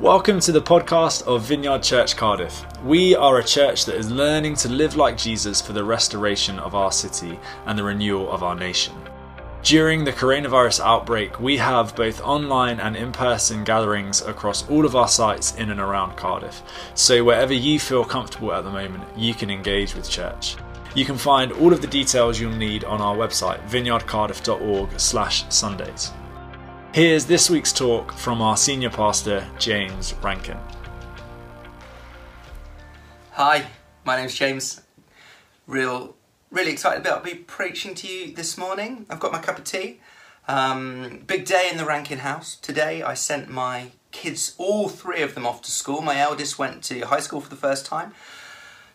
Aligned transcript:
Welcome 0.00 0.40
to 0.40 0.52
the 0.52 0.60
podcast 0.60 1.26
of 1.26 1.44
Vineyard 1.44 1.82
Church 1.82 2.18
Cardiff. 2.18 2.66
We 2.84 3.16
are 3.16 3.38
a 3.38 3.42
church 3.42 3.86
that 3.86 3.94
is 3.94 4.10
learning 4.10 4.56
to 4.56 4.68
live 4.68 4.94
like 4.94 5.16
Jesus 5.16 5.62
for 5.62 5.72
the 5.72 5.84
restoration 5.84 6.58
of 6.58 6.74
our 6.74 6.92
city 6.92 7.40
and 7.64 7.78
the 7.78 7.82
renewal 7.82 8.30
of 8.30 8.42
our 8.42 8.54
nation. 8.54 8.92
During 9.62 10.04
the 10.04 10.12
coronavirus 10.12 10.80
outbreak, 10.84 11.40
we 11.40 11.56
have 11.56 11.96
both 11.96 12.20
online 12.20 12.78
and 12.78 12.94
in 12.94 13.10
person 13.10 13.64
gatherings 13.64 14.20
across 14.20 14.68
all 14.68 14.84
of 14.84 14.94
our 14.94 15.08
sites 15.08 15.56
in 15.56 15.70
and 15.70 15.80
around 15.80 16.14
Cardiff. 16.14 16.62
So, 16.92 17.24
wherever 17.24 17.54
you 17.54 17.80
feel 17.80 18.04
comfortable 18.04 18.52
at 18.52 18.64
the 18.64 18.70
moment, 18.70 19.04
you 19.16 19.32
can 19.32 19.48
engage 19.48 19.94
with 19.94 20.10
church. 20.10 20.56
You 20.94 21.06
can 21.06 21.16
find 21.16 21.52
all 21.52 21.72
of 21.72 21.80
the 21.80 21.86
details 21.86 22.38
you'll 22.38 22.52
need 22.52 22.84
on 22.84 23.00
our 23.00 23.16
website, 23.16 23.66
vineyardcardiff.org/slash 23.66 25.46
Sundays. 25.48 26.12
Here's 26.96 27.26
this 27.26 27.50
week's 27.50 27.74
talk 27.74 28.10
from 28.10 28.40
our 28.40 28.56
senior 28.56 28.88
pastor, 28.88 29.46
James 29.58 30.14
Rankin. 30.22 30.56
Hi, 33.32 33.66
my 34.06 34.16
name's 34.16 34.34
James. 34.34 34.80
Real, 35.66 36.16
really 36.50 36.72
excited 36.72 37.02
about 37.02 37.22
be 37.22 37.34
preaching 37.34 37.94
to 37.96 38.08
you 38.08 38.34
this 38.34 38.56
morning. 38.56 39.04
I've 39.10 39.20
got 39.20 39.30
my 39.30 39.40
cup 39.40 39.58
of 39.58 39.64
tea. 39.64 40.00
Um, 40.48 41.22
big 41.26 41.44
day 41.44 41.68
in 41.70 41.76
the 41.76 41.84
Rankin 41.84 42.20
house. 42.20 42.56
Today 42.56 43.02
I 43.02 43.12
sent 43.12 43.50
my 43.50 43.90
kids, 44.10 44.54
all 44.56 44.88
three 44.88 45.20
of 45.20 45.34
them, 45.34 45.44
off 45.44 45.60
to 45.64 45.70
school. 45.70 46.00
My 46.00 46.18
eldest 46.18 46.58
went 46.58 46.82
to 46.84 47.00
high 47.00 47.20
school 47.20 47.42
for 47.42 47.50
the 47.50 47.56
first 47.56 47.84
time. 47.84 48.14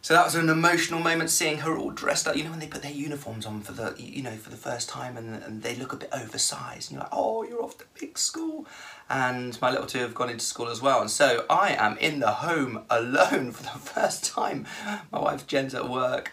So 0.03 0.15
that 0.15 0.25
was 0.25 0.33
an 0.33 0.49
emotional 0.49 0.99
moment 0.99 1.29
seeing 1.29 1.59
her 1.59 1.77
all 1.77 1.91
dressed 1.91 2.27
up. 2.27 2.35
You 2.35 2.43
know 2.43 2.49
when 2.49 2.59
they 2.59 2.67
put 2.67 2.81
their 2.81 2.91
uniforms 2.91 3.45
on 3.45 3.61
for 3.61 3.71
the 3.71 3.93
you 3.97 4.23
know 4.23 4.35
for 4.35 4.49
the 4.49 4.57
first 4.57 4.89
time 4.89 5.15
and, 5.15 5.43
and 5.43 5.61
they 5.61 5.75
look 5.75 5.93
a 5.93 5.95
bit 5.95 6.09
oversized 6.11 6.89
and 6.89 6.95
you're 6.95 7.01
like, 7.01 7.11
oh, 7.11 7.43
you're 7.43 7.63
off 7.63 7.77
to 7.77 7.85
big 7.99 8.17
school. 8.17 8.65
And 9.09 9.61
my 9.61 9.69
little 9.69 9.85
two 9.85 9.99
have 9.99 10.15
gone 10.15 10.29
into 10.31 10.43
school 10.43 10.69
as 10.69 10.81
well. 10.81 11.01
And 11.01 11.11
so 11.11 11.45
I 11.51 11.75
am 11.77 11.97
in 11.97 12.19
the 12.19 12.31
home 12.31 12.83
alone 12.89 13.51
for 13.51 13.61
the 13.61 13.77
first 13.77 14.25
time. 14.25 14.65
My 15.11 15.19
wife 15.19 15.45
Jen's 15.45 15.75
at 15.75 15.87
work. 15.87 16.31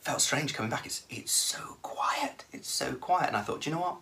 Felt 0.00 0.22
strange 0.22 0.54
coming 0.54 0.70
back. 0.70 0.86
It's 0.86 1.02
it's 1.10 1.32
so 1.32 1.76
quiet. 1.82 2.44
It's 2.50 2.70
so 2.70 2.94
quiet. 2.94 3.28
And 3.28 3.36
I 3.36 3.42
thought, 3.42 3.66
you 3.66 3.72
know 3.72 3.80
what? 3.80 3.96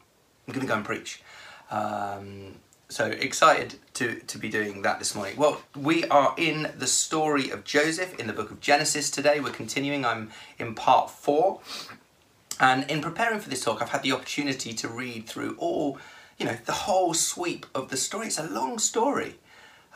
I'm 0.47 0.55
gonna 0.55 0.67
go 0.67 0.75
and 0.75 0.85
preach. 0.85 1.21
Um, 1.69 2.57
so 2.89 3.07
excited 3.07 3.77
to, 3.95 4.21
to 4.21 4.39
be 4.39 4.49
doing 4.49 4.83
that 4.83 4.99
this 4.99 5.15
morning. 5.15 5.37
Well, 5.37 5.63
we 5.75 6.05
are 6.07 6.35
in 6.37 6.73
the 6.77 6.87
story 6.87 7.51
of 7.51 7.65
Joseph 7.65 8.19
in 8.19 8.27
the 8.27 8.33
book 8.33 8.51
of 8.51 8.61
Genesis 8.61 9.11
today. 9.11 9.41
We're 9.41 9.51
continuing, 9.51 10.05
I'm 10.05 10.31
in 10.59 10.75
part 10.75 11.11
four. 11.11 11.61
And 12.61 12.89
in 12.91 13.01
preparing 13.01 13.41
for 13.41 13.49
this 13.49 13.65
talk, 13.65 13.83
I've 13.83 13.91
had 13.91 14.03
the 14.03 14.13
opportunity 14.13 14.75
to 14.75 14.89
read 14.89 15.27
through 15.27 15.57
all, 15.59 15.99
you 16.39 16.47
know, 16.47 16.57
the 16.65 16.73
whole 16.73 17.15
sweep 17.15 17.67
of 17.75 17.89
the 17.89 17.97
story. 17.97 18.27
It's 18.27 18.39
a 18.39 18.45
long 18.45 18.79
story. 18.79 19.37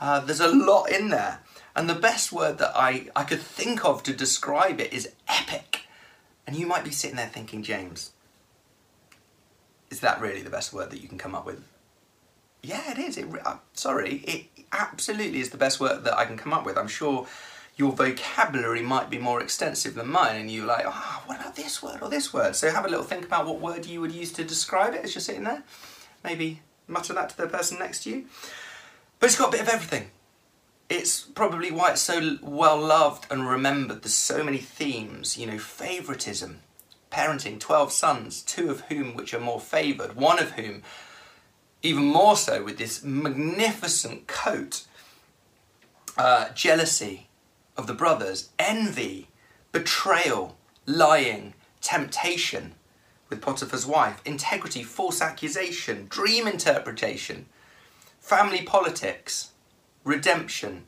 Uh, 0.00 0.20
there's 0.20 0.40
a 0.40 0.48
lot 0.48 0.90
in 0.90 1.10
there. 1.10 1.40
And 1.76 1.88
the 1.88 1.94
best 1.94 2.32
word 2.32 2.58
that 2.58 2.72
I, 2.74 3.08
I 3.14 3.24
could 3.24 3.40
think 3.40 3.84
of 3.84 4.02
to 4.04 4.12
describe 4.12 4.80
it 4.80 4.92
is 4.92 5.12
epic. 5.28 5.82
And 6.46 6.56
you 6.56 6.66
might 6.66 6.84
be 6.84 6.90
sitting 6.90 7.16
there 7.16 7.28
thinking, 7.28 7.62
James, 7.62 8.12
is 9.90 10.00
that 10.00 10.20
really 10.20 10.42
the 10.42 10.50
best 10.50 10.72
word 10.72 10.90
that 10.90 11.00
you 11.00 11.08
can 11.08 11.18
come 11.18 11.34
up 11.34 11.46
with? 11.46 11.62
Yeah, 12.62 12.90
it 12.90 12.98
is. 12.98 13.16
It, 13.16 13.26
uh, 13.44 13.56
sorry, 13.72 14.16
it 14.26 14.46
absolutely 14.72 15.40
is 15.40 15.50
the 15.50 15.56
best 15.56 15.80
word 15.80 16.04
that 16.04 16.18
I 16.18 16.24
can 16.24 16.36
come 16.36 16.52
up 16.52 16.66
with. 16.66 16.76
I'm 16.76 16.88
sure 16.88 17.26
your 17.76 17.92
vocabulary 17.92 18.82
might 18.82 19.08
be 19.08 19.18
more 19.18 19.40
extensive 19.40 19.94
than 19.94 20.08
mine, 20.08 20.36
and 20.36 20.50
you're 20.50 20.66
like, 20.66 20.84
ah, 20.86 21.20
oh, 21.20 21.28
what 21.28 21.40
about 21.40 21.54
this 21.54 21.82
word 21.82 22.02
or 22.02 22.08
this 22.08 22.32
word? 22.32 22.56
So 22.56 22.70
have 22.70 22.84
a 22.84 22.88
little 22.88 23.04
think 23.04 23.24
about 23.24 23.46
what 23.46 23.60
word 23.60 23.86
you 23.86 24.00
would 24.00 24.12
use 24.12 24.32
to 24.32 24.44
describe 24.44 24.94
it 24.94 25.04
as 25.04 25.14
you're 25.14 25.22
sitting 25.22 25.44
there. 25.44 25.62
Maybe 26.24 26.60
mutter 26.88 27.12
that 27.12 27.30
to 27.30 27.36
the 27.36 27.46
person 27.46 27.78
next 27.78 28.02
to 28.02 28.10
you. 28.10 28.24
But 29.20 29.26
it's 29.26 29.38
got 29.38 29.48
a 29.48 29.52
bit 29.52 29.60
of 29.60 29.68
everything. 29.68 30.10
It's 30.88 31.20
probably 31.20 31.70
why 31.70 31.92
it's 31.92 32.00
so 32.00 32.38
well 32.42 32.78
loved 32.80 33.26
and 33.30 33.48
remembered. 33.48 34.02
There's 34.02 34.14
so 34.14 34.42
many 34.42 34.58
themes, 34.58 35.36
you 35.36 35.46
know, 35.46 35.58
favoritism, 35.58 36.60
parenting, 37.12 37.60
12 37.60 37.92
sons, 37.92 38.42
two 38.42 38.70
of 38.70 38.80
whom 38.82 39.14
which 39.14 39.34
are 39.34 39.40
more 39.40 39.60
favoured, 39.60 40.16
one 40.16 40.38
of 40.38 40.52
whom 40.52 40.82
even 41.82 42.04
more 42.04 42.36
so 42.36 42.64
with 42.64 42.78
this 42.78 43.02
magnificent 43.04 44.26
coat, 44.26 44.86
uh, 46.16 46.50
jealousy 46.50 47.28
of 47.76 47.86
the 47.86 47.94
brothers, 47.94 48.50
envy, 48.58 49.28
betrayal, 49.72 50.56
lying, 50.86 51.54
temptation 51.80 52.74
with 53.28 53.40
Potiphar's 53.40 53.86
wife, 53.86 54.20
integrity, 54.24 54.82
false 54.82 55.20
accusation, 55.20 56.06
dream 56.08 56.48
interpretation, 56.48 57.46
family 58.20 58.62
politics, 58.62 59.52
redemption, 60.02 60.84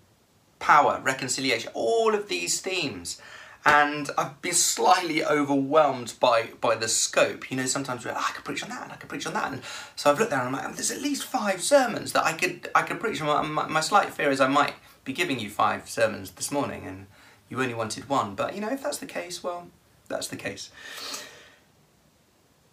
power, 0.58 1.00
reconciliation, 1.02 1.70
all 1.74 2.14
of 2.14 2.28
these 2.28 2.60
themes 2.60 3.20
and 3.64 4.08
I've 4.16 4.40
been 4.40 4.54
slightly 4.54 5.24
overwhelmed 5.24 6.14
by 6.18 6.50
by 6.60 6.74
the 6.76 6.88
scope. 6.88 7.50
You 7.50 7.56
know, 7.56 7.66
sometimes 7.66 8.04
we're 8.04 8.12
like, 8.12 8.20
oh, 8.20 8.26
I 8.28 8.32
could 8.32 8.44
preach 8.44 8.62
on 8.62 8.70
that, 8.70 8.82
and 8.84 8.92
I 8.92 8.96
could 8.96 9.08
preach 9.08 9.26
on 9.26 9.34
that, 9.34 9.52
and 9.52 9.62
so 9.96 10.10
I've 10.10 10.18
looked 10.18 10.30
there 10.30 10.40
and 10.40 10.48
I'm 10.48 10.64
like, 10.64 10.74
there's 10.74 10.90
at 10.90 11.02
least 11.02 11.24
five 11.24 11.62
sermons 11.62 12.12
that 12.12 12.24
I 12.24 12.32
could 12.32 12.70
I 12.74 12.82
could 12.82 13.00
preach. 13.00 13.20
My, 13.20 13.42
my, 13.42 13.66
my 13.66 13.80
slight 13.80 14.10
fear 14.10 14.30
is 14.30 14.40
I 14.40 14.48
might 14.48 14.74
be 15.04 15.12
giving 15.12 15.38
you 15.38 15.50
five 15.50 15.88
sermons 15.88 16.30
this 16.32 16.50
morning, 16.50 16.84
and 16.86 17.06
you 17.48 17.60
only 17.60 17.74
wanted 17.74 18.08
one. 18.08 18.34
But 18.34 18.54
you 18.54 18.60
know, 18.60 18.70
if 18.70 18.82
that's 18.82 18.98
the 18.98 19.06
case, 19.06 19.42
well, 19.42 19.68
that's 20.08 20.28
the 20.28 20.36
case. 20.36 20.70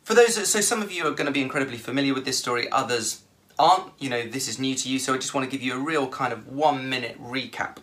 For 0.03 0.13
those, 0.13 0.35
so 0.47 0.61
some 0.61 0.81
of 0.81 0.89
you 0.89 1.05
are 1.05 1.11
going 1.11 1.25
to 1.25 1.33
be 1.33 1.41
incredibly 1.41 1.77
familiar 1.77 2.13
with 2.13 2.23
this 2.23 2.39
story. 2.39 2.71
Others 2.71 3.23
aren't. 3.59 3.91
You 3.99 4.09
know, 4.09 4.25
this 4.25 4.47
is 4.47 4.57
new 4.57 4.73
to 4.73 4.87
you, 4.87 4.99
so 4.99 5.13
I 5.13 5.17
just 5.17 5.33
want 5.33 5.49
to 5.49 5.51
give 5.51 5.61
you 5.61 5.73
a 5.73 5.83
real 5.83 6.07
kind 6.07 6.31
of 6.31 6.47
one 6.47 6.89
minute 6.89 7.21
recap 7.21 7.79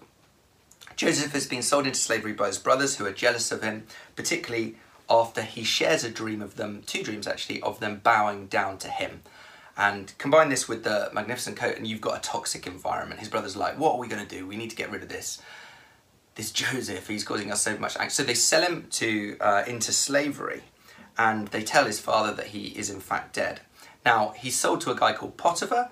Joseph 0.97 1.33
has 1.33 1.47
been 1.47 1.63
sold 1.63 1.87
into 1.87 1.99
slavery 1.99 2.33
by 2.33 2.47
his 2.47 2.59
brothers 2.59 2.97
who 2.97 3.07
are 3.07 3.13
jealous 3.13 3.51
of 3.51 3.63
him, 3.63 3.87
particularly 4.17 4.77
after 5.09 5.43
he 5.43 5.65
shares 5.65 6.05
a 6.05 6.11
dream 6.11 6.41
of 6.41 6.57
them, 6.57 6.83
two 6.87 7.03
dreams 7.03 7.27
actually, 7.27 7.61
of 7.63 7.81
them 7.81 8.01
bowing 8.03 8.47
down 8.47 8.79
to 8.79 8.89
him. 8.89 9.23
And 9.77 10.17
combine 10.19 10.51
this 10.51 10.69
with 10.69 10.85
the 10.85 11.11
magnificent 11.13 11.57
coat, 11.57 11.77
and 11.77 11.87
you've 11.87 12.01
got 12.01 12.17
a 12.17 12.21
toxic 12.21 12.67
environment. 12.67 13.21
His 13.21 13.29
brother's 13.29 13.57
are 13.57 13.61
like, 13.61 13.79
What 13.79 13.95
are 13.95 13.99
we 13.99 14.07
going 14.07 14.25
to 14.25 14.39
do? 14.39 14.47
We 14.47 14.57
need 14.57 14.71
to 14.71 14.77
get 14.77 14.91
rid 14.91 15.03
of 15.03 15.09
this. 15.09 15.43
This 16.37 16.53
Joseph, 16.53 17.09
he's 17.09 17.25
causing 17.25 17.51
us 17.51 17.63
so 17.63 17.77
much 17.79 17.95
angst. 17.95 18.13
So 18.13 18.23
they 18.23 18.35
sell 18.35 18.63
him 18.63 18.87
to 18.93 19.37
uh, 19.41 19.65
into 19.67 19.93
slavery, 19.93 20.63
and 21.19 21.49
they 21.49 21.63
tell 21.63 21.87
his 21.87 21.99
father 21.99 22.33
that 22.35 22.49
he 22.49 22.69
is 22.69 22.89
in 22.89 23.01
fact 23.01 23.35
dead. 23.35 23.61
Now, 24.07 24.33
he's 24.37 24.57
sold 24.57 24.81
to 24.83 24.91
a 24.91 24.97
guy 24.97 25.13
called 25.13 25.37
Potiphar, 25.37 25.91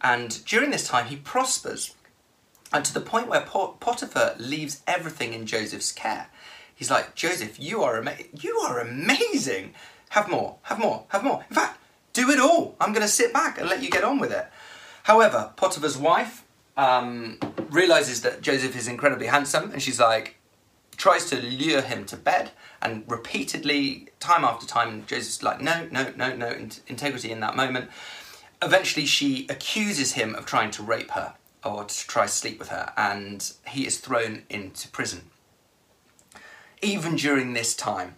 and 0.00 0.44
during 0.46 0.70
this 0.70 0.86
time, 0.86 1.06
he 1.06 1.16
prospers 1.16 1.94
and 2.72 2.84
to 2.84 2.92
the 2.92 3.00
point 3.00 3.28
where 3.28 3.40
Potiphar 3.40 4.34
leaves 4.38 4.82
everything 4.86 5.32
in 5.32 5.46
Joseph's 5.46 5.92
care. 5.92 6.28
He's 6.74 6.90
like, 6.90 7.14
Joseph, 7.14 7.58
you 7.58 7.82
are 7.82 7.98
ama- 7.98 8.16
you 8.32 8.58
are 8.58 8.78
amazing. 8.78 9.74
Have 10.10 10.30
more, 10.30 10.56
have 10.62 10.78
more, 10.78 11.04
have 11.08 11.24
more. 11.24 11.44
In 11.48 11.54
fact, 11.54 11.78
do 12.12 12.30
it 12.30 12.38
all. 12.38 12.76
I'm 12.80 12.92
going 12.92 13.06
to 13.06 13.12
sit 13.12 13.32
back 13.32 13.58
and 13.58 13.68
let 13.68 13.82
you 13.82 13.90
get 13.90 14.04
on 14.04 14.18
with 14.18 14.32
it. 14.32 14.46
However, 15.04 15.52
Potiphar's 15.56 15.96
wife 15.98 16.44
um, 16.76 17.38
realizes 17.70 18.22
that 18.22 18.42
Joseph 18.42 18.76
is 18.76 18.86
incredibly 18.86 19.26
handsome, 19.26 19.70
and 19.72 19.82
she's 19.82 19.98
like, 19.98 20.36
tries 20.96 21.26
to 21.30 21.40
lure 21.40 21.80
him 21.80 22.04
to 22.06 22.16
bed, 22.16 22.50
and 22.82 23.04
repeatedly, 23.08 24.08
time 24.20 24.44
after 24.44 24.66
time, 24.66 25.04
Joseph's 25.06 25.42
like, 25.42 25.60
no, 25.60 25.88
no, 25.90 26.12
no, 26.16 26.34
no, 26.34 26.48
integrity 26.86 27.30
in 27.30 27.40
that 27.40 27.56
moment. 27.56 27.90
Eventually, 28.60 29.06
she 29.06 29.46
accuses 29.48 30.12
him 30.12 30.34
of 30.34 30.44
trying 30.44 30.70
to 30.72 30.82
rape 30.82 31.12
her 31.12 31.34
or 31.64 31.84
to 31.84 32.06
try 32.06 32.26
to 32.26 32.32
sleep 32.32 32.58
with 32.58 32.68
her, 32.68 32.92
and 32.96 33.52
he 33.68 33.86
is 33.86 33.98
thrown 33.98 34.42
into 34.48 34.88
prison. 34.88 35.30
Even 36.80 37.16
during 37.16 37.52
this 37.52 37.74
time, 37.74 38.14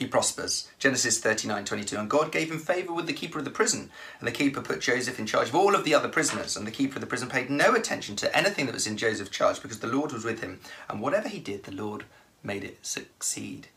he 0.00 0.06
prospers. 0.06 0.68
Genesis 0.78 1.18
39 1.18 1.64
22. 1.66 1.98
And 1.98 2.08
God 2.08 2.32
gave 2.32 2.50
him 2.50 2.58
favour 2.58 2.94
with 2.94 3.06
the 3.06 3.12
keeper 3.12 3.38
of 3.38 3.44
the 3.44 3.50
prison. 3.50 3.90
And 4.18 4.26
the 4.26 4.32
keeper 4.32 4.62
put 4.62 4.80
Joseph 4.80 5.18
in 5.18 5.26
charge 5.26 5.48
of 5.48 5.54
all 5.54 5.74
of 5.74 5.84
the 5.84 5.94
other 5.94 6.08
prisoners. 6.08 6.56
And 6.56 6.66
the 6.66 6.70
keeper 6.70 6.94
of 6.94 7.02
the 7.02 7.06
prison 7.06 7.28
paid 7.28 7.50
no 7.50 7.74
attention 7.74 8.16
to 8.16 8.34
anything 8.34 8.64
that 8.64 8.74
was 8.74 8.86
in 8.86 8.96
Joseph's 8.96 9.28
charge 9.28 9.60
because 9.60 9.80
the 9.80 9.88
Lord 9.88 10.12
was 10.12 10.24
with 10.24 10.40
him. 10.40 10.60
And 10.88 11.02
whatever 11.02 11.28
he 11.28 11.38
did, 11.38 11.64
the 11.64 11.74
Lord 11.74 12.04
made 12.42 12.64
it 12.64 12.78
succeed 12.80 13.68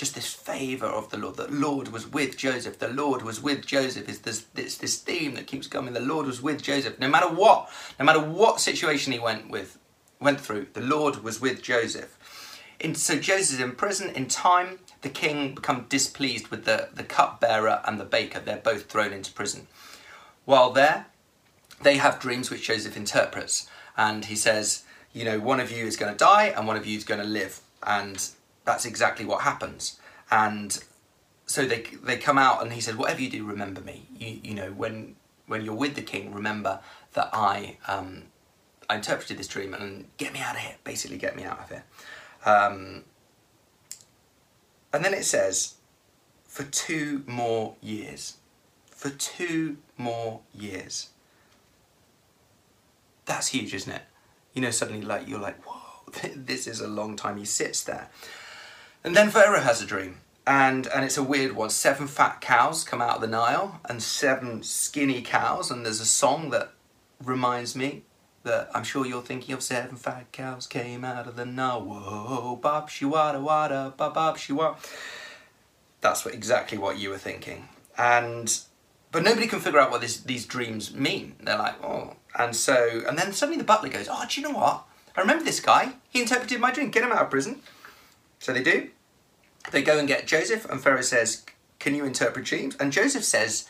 just 0.00 0.14
this 0.14 0.32
favour 0.32 0.86
of 0.86 1.10
the 1.10 1.18
Lord. 1.18 1.36
The 1.36 1.46
Lord 1.48 1.88
was 1.88 2.06
with 2.06 2.38
Joseph. 2.38 2.78
The 2.78 2.88
Lord 2.88 3.20
was 3.20 3.42
with 3.42 3.66
Joseph. 3.66 4.08
Is 4.08 4.20
this, 4.20 4.46
this 4.54 4.78
this 4.78 4.96
theme 4.96 5.34
that 5.34 5.46
keeps 5.46 5.66
coming. 5.66 5.92
The 5.92 6.00
Lord 6.00 6.26
was 6.26 6.40
with 6.40 6.62
Joseph. 6.62 6.98
No 6.98 7.06
matter 7.06 7.28
what, 7.28 7.68
no 7.98 8.06
matter 8.06 8.18
what 8.18 8.60
situation 8.60 9.12
he 9.12 9.18
went 9.18 9.50
with, 9.50 9.76
went 10.18 10.40
through, 10.40 10.68
the 10.72 10.80
Lord 10.80 11.22
was 11.22 11.38
with 11.38 11.60
Joseph. 11.60 12.16
In, 12.80 12.94
so 12.94 13.18
Joseph 13.18 13.58
is 13.58 13.60
in 13.60 13.72
prison. 13.72 14.08
In 14.16 14.26
time, 14.26 14.78
the 15.02 15.10
king 15.10 15.54
become 15.54 15.84
displeased 15.90 16.48
with 16.48 16.64
the, 16.64 16.88
the 16.94 17.04
cupbearer 17.04 17.82
and 17.84 18.00
the 18.00 18.06
baker. 18.06 18.40
They're 18.40 18.56
both 18.56 18.90
thrown 18.90 19.12
into 19.12 19.30
prison. 19.32 19.66
While 20.46 20.70
there, 20.70 21.08
they 21.82 21.98
have 21.98 22.18
dreams 22.18 22.50
which 22.50 22.66
Joseph 22.66 22.96
interprets. 22.96 23.68
And 23.98 24.24
he 24.24 24.34
says, 24.34 24.84
you 25.12 25.26
know, 25.26 25.38
one 25.38 25.60
of 25.60 25.70
you 25.70 25.84
is 25.84 25.98
going 25.98 26.10
to 26.10 26.18
die 26.18 26.54
and 26.56 26.66
one 26.66 26.78
of 26.78 26.86
you 26.86 26.96
is 26.96 27.04
going 27.04 27.20
to 27.20 27.26
live. 27.26 27.60
And 27.86 28.30
that's 28.70 28.84
exactly 28.84 29.24
what 29.24 29.42
happens. 29.42 29.98
And 30.30 30.82
so 31.46 31.66
they 31.66 31.82
they 32.02 32.16
come 32.16 32.38
out 32.38 32.62
and 32.62 32.72
he 32.72 32.80
said, 32.80 32.96
whatever 32.96 33.20
you 33.20 33.30
do, 33.30 33.44
remember 33.44 33.80
me. 33.80 34.06
You 34.16 34.40
you 34.42 34.54
know 34.54 34.70
when 34.70 35.16
when 35.46 35.64
you're 35.64 35.74
with 35.74 35.96
the 35.96 36.02
king, 36.02 36.32
remember 36.32 36.80
that 37.14 37.30
I 37.32 37.76
um, 37.88 38.24
I 38.88 38.96
interpreted 38.96 39.38
this 39.38 39.48
dream 39.48 39.74
and 39.74 40.06
get 40.16 40.32
me 40.32 40.40
out 40.40 40.54
of 40.54 40.60
here, 40.60 40.76
basically 40.84 41.18
get 41.18 41.36
me 41.36 41.44
out 41.44 41.58
of 41.60 41.68
here. 41.68 41.84
Um, 42.44 43.04
and 44.92 45.04
then 45.04 45.14
it 45.14 45.24
says, 45.24 45.74
for 46.44 46.64
two 46.64 47.22
more 47.26 47.76
years. 47.80 48.38
For 48.90 49.10
two 49.10 49.78
more 49.96 50.40
years. 50.52 51.10
That's 53.24 53.48
huge, 53.48 53.72
isn't 53.74 53.92
it? 53.92 54.02
You 54.54 54.62
know, 54.62 54.70
suddenly 54.70 55.02
like 55.02 55.28
you're 55.28 55.38
like, 55.38 55.62
whoa, 55.64 56.12
this 56.36 56.66
is 56.66 56.80
a 56.80 56.88
long 56.88 57.16
time. 57.16 57.36
He 57.36 57.44
sits 57.44 57.84
there. 57.84 58.08
And 59.02 59.16
then 59.16 59.30
Pharaoh 59.30 59.60
has 59.60 59.82
a 59.82 59.86
dream. 59.86 60.18
And, 60.46 60.86
and 60.88 61.04
it's 61.04 61.16
a 61.16 61.22
weird 61.22 61.54
one. 61.54 61.70
Seven 61.70 62.06
fat 62.06 62.40
cows 62.40 62.84
come 62.84 63.00
out 63.00 63.16
of 63.16 63.20
the 63.20 63.26
Nile 63.26 63.80
and 63.84 64.02
seven 64.02 64.62
skinny 64.62 65.22
cows. 65.22 65.70
And 65.70 65.84
there's 65.84 66.00
a 66.00 66.06
song 66.06 66.50
that 66.50 66.72
reminds 67.22 67.76
me 67.76 68.02
that 68.42 68.70
I'm 68.74 68.84
sure 68.84 69.06
you're 69.06 69.22
thinking 69.22 69.54
of 69.54 69.62
seven 69.62 69.96
fat 69.96 70.32
cows 70.32 70.66
came 70.66 71.04
out 71.04 71.26
of 71.26 71.36
the 71.36 71.44
Nile. 71.44 71.82
Whoa, 71.82 72.56
bob 72.56 72.88
shiwada 72.88 73.40
wada, 73.40 73.94
bob 73.96 74.14
bob 74.14 74.38
shiwa. 74.38 74.76
That's 76.00 76.24
what, 76.24 76.34
exactly 76.34 76.78
what 76.78 76.98
you 76.98 77.10
were 77.10 77.18
thinking. 77.18 77.68
And 77.98 78.60
but 79.12 79.22
nobody 79.22 79.46
can 79.46 79.60
figure 79.60 79.80
out 79.80 79.90
what 79.90 80.00
this, 80.00 80.20
these 80.20 80.46
dreams 80.46 80.94
mean. 80.94 81.34
They're 81.42 81.58
like, 81.58 81.82
oh, 81.84 82.16
and 82.38 82.56
so 82.56 83.02
and 83.06 83.18
then 83.18 83.32
suddenly 83.32 83.58
the 83.58 83.64
butler 83.64 83.90
goes, 83.90 84.08
oh, 84.10 84.24
do 84.28 84.40
you 84.40 84.48
know 84.48 84.54
what? 84.54 84.84
I 85.16 85.20
remember 85.20 85.44
this 85.44 85.60
guy. 85.60 85.94
He 86.08 86.22
interpreted 86.22 86.60
my 86.60 86.70
dream. 86.70 86.90
Get 86.90 87.04
him 87.04 87.12
out 87.12 87.22
of 87.22 87.30
prison. 87.30 87.60
So 88.40 88.52
they 88.52 88.62
do. 88.62 88.90
They 89.70 89.82
go 89.82 89.98
and 89.98 90.08
get 90.08 90.26
Joseph, 90.26 90.64
and 90.64 90.82
Pharaoh 90.82 91.02
says, 91.02 91.44
can 91.78 91.94
you 91.94 92.04
interpret 92.04 92.44
dreams? 92.44 92.76
And 92.80 92.92
Joseph 92.92 93.24
says, 93.24 93.68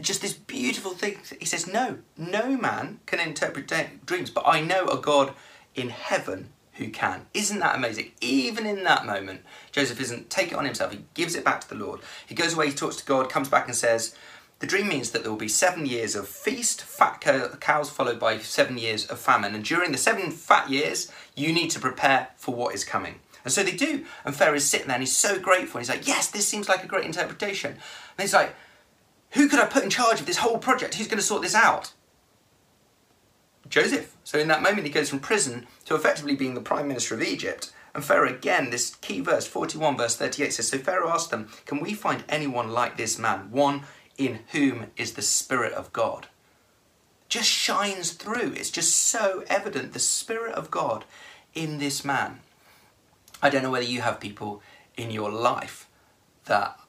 just 0.00 0.22
this 0.22 0.32
beautiful 0.32 0.92
thing. 0.92 1.18
He 1.38 1.44
says, 1.44 1.66
No, 1.66 1.98
no 2.16 2.56
man 2.56 3.00
can 3.06 3.20
interpret 3.20 3.70
dreams, 4.06 4.30
but 4.30 4.44
I 4.46 4.60
know 4.60 4.86
a 4.88 4.98
God 4.98 5.34
in 5.74 5.90
heaven 5.90 6.50
who 6.74 6.88
can. 6.88 7.26
Isn't 7.34 7.60
that 7.60 7.76
amazing? 7.76 8.12
Even 8.20 8.66
in 8.66 8.82
that 8.84 9.06
moment, 9.06 9.42
Joseph 9.70 9.98
doesn't 9.98 10.30
take 10.30 10.50
it 10.50 10.58
on 10.58 10.64
himself. 10.64 10.92
He 10.92 11.04
gives 11.14 11.36
it 11.36 11.44
back 11.44 11.60
to 11.60 11.68
the 11.68 11.76
Lord. 11.76 12.00
He 12.26 12.34
goes 12.34 12.54
away, 12.54 12.68
he 12.68 12.74
talks 12.74 12.96
to 12.96 13.04
God, 13.04 13.30
comes 13.30 13.48
back 13.48 13.66
and 13.66 13.76
says, 13.76 14.16
the 14.58 14.66
dream 14.66 14.88
means 14.88 15.10
that 15.10 15.22
there 15.22 15.30
will 15.30 15.38
be 15.38 15.48
seven 15.48 15.84
years 15.84 16.16
of 16.16 16.28
feast, 16.28 16.82
fat 16.82 17.20
cows, 17.60 17.90
followed 17.90 18.18
by 18.18 18.38
seven 18.38 18.78
years 18.78 19.06
of 19.06 19.20
famine. 19.20 19.54
And 19.54 19.64
during 19.64 19.92
the 19.92 19.98
seven 19.98 20.30
fat 20.30 20.70
years, 20.70 21.12
you 21.36 21.52
need 21.52 21.70
to 21.70 21.80
prepare 21.80 22.28
for 22.36 22.54
what 22.54 22.74
is 22.74 22.84
coming. 22.84 23.20
And 23.44 23.52
so 23.52 23.62
they 23.62 23.72
do. 23.72 24.04
And 24.24 24.34
Pharaoh 24.34 24.56
is 24.56 24.68
sitting 24.68 24.86
there 24.86 24.96
and 24.96 25.02
he's 25.02 25.16
so 25.16 25.38
grateful. 25.38 25.78
He's 25.78 25.90
like, 25.90 26.06
yes, 26.06 26.28
this 26.30 26.48
seems 26.48 26.68
like 26.68 26.82
a 26.82 26.88
great 26.88 27.04
interpretation. 27.04 27.72
And 27.72 27.80
he's 28.20 28.32
like, 28.32 28.54
who 29.32 29.48
could 29.48 29.60
I 29.60 29.66
put 29.66 29.84
in 29.84 29.90
charge 29.90 30.20
of 30.20 30.26
this 30.26 30.38
whole 30.38 30.58
project? 30.58 30.94
Who's 30.94 31.08
going 31.08 31.18
to 31.18 31.24
sort 31.24 31.42
this 31.42 31.54
out? 31.54 31.92
Joseph. 33.68 34.16
So 34.24 34.38
in 34.38 34.48
that 34.48 34.62
moment, 34.62 34.86
he 34.86 34.92
goes 34.92 35.10
from 35.10 35.20
prison 35.20 35.66
to 35.84 35.94
effectively 35.94 36.36
being 36.36 36.54
the 36.54 36.60
prime 36.60 36.88
minister 36.88 37.14
of 37.14 37.22
Egypt. 37.22 37.72
And 37.94 38.04
Pharaoh, 38.04 38.28
again, 38.28 38.70
this 38.70 38.94
key 38.96 39.20
verse, 39.20 39.46
41, 39.46 39.96
verse 39.96 40.16
38 40.16 40.52
says, 40.52 40.68
So 40.68 40.78
Pharaoh 40.78 41.10
asked 41.10 41.30
them, 41.30 41.48
Can 41.66 41.80
we 41.80 41.94
find 41.94 42.24
anyone 42.28 42.70
like 42.70 42.96
this 42.96 43.18
man, 43.18 43.50
one 43.50 43.82
in 44.16 44.40
whom 44.52 44.86
is 44.96 45.14
the 45.14 45.22
Spirit 45.22 45.72
of 45.72 45.92
God? 45.92 46.28
Just 47.28 47.48
shines 47.48 48.12
through. 48.12 48.52
It's 48.52 48.70
just 48.70 48.96
so 48.96 49.44
evident 49.48 49.92
the 49.92 49.98
Spirit 49.98 50.54
of 50.54 50.70
God 50.70 51.04
in 51.54 51.78
this 51.78 52.04
man. 52.04 52.40
I 53.44 53.50
don't 53.50 53.62
know 53.62 53.70
whether 53.70 53.84
you 53.84 54.00
have 54.00 54.20
people 54.20 54.62
in 54.96 55.10
your 55.10 55.30
life 55.30 55.86
that 56.46 56.80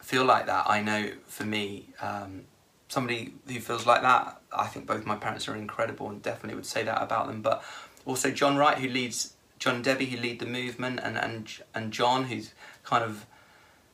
feel 0.00 0.24
like 0.24 0.46
that. 0.46 0.64
I 0.66 0.80
know 0.80 1.10
for 1.26 1.44
me, 1.44 1.90
um, 2.00 2.44
somebody 2.88 3.34
who 3.46 3.60
feels 3.60 3.84
like 3.84 4.00
that, 4.00 4.40
I 4.50 4.66
think 4.66 4.86
both 4.86 5.04
my 5.04 5.16
parents 5.16 5.46
are 5.46 5.54
incredible 5.54 6.08
and 6.08 6.22
definitely 6.22 6.54
would 6.54 6.64
say 6.64 6.84
that 6.84 7.02
about 7.02 7.26
them. 7.26 7.42
But 7.42 7.62
also 8.06 8.30
John 8.30 8.56
Wright, 8.56 8.78
who 8.78 8.88
leads 8.88 9.34
John 9.58 9.74
and 9.74 9.84
Debbie, 9.84 10.06
who 10.06 10.16
lead 10.16 10.40
the 10.40 10.46
movement, 10.46 11.00
and 11.02 11.18
and 11.18 11.46
and 11.74 11.92
John, 11.92 12.24
who's 12.24 12.54
kind 12.82 13.04
of, 13.04 13.26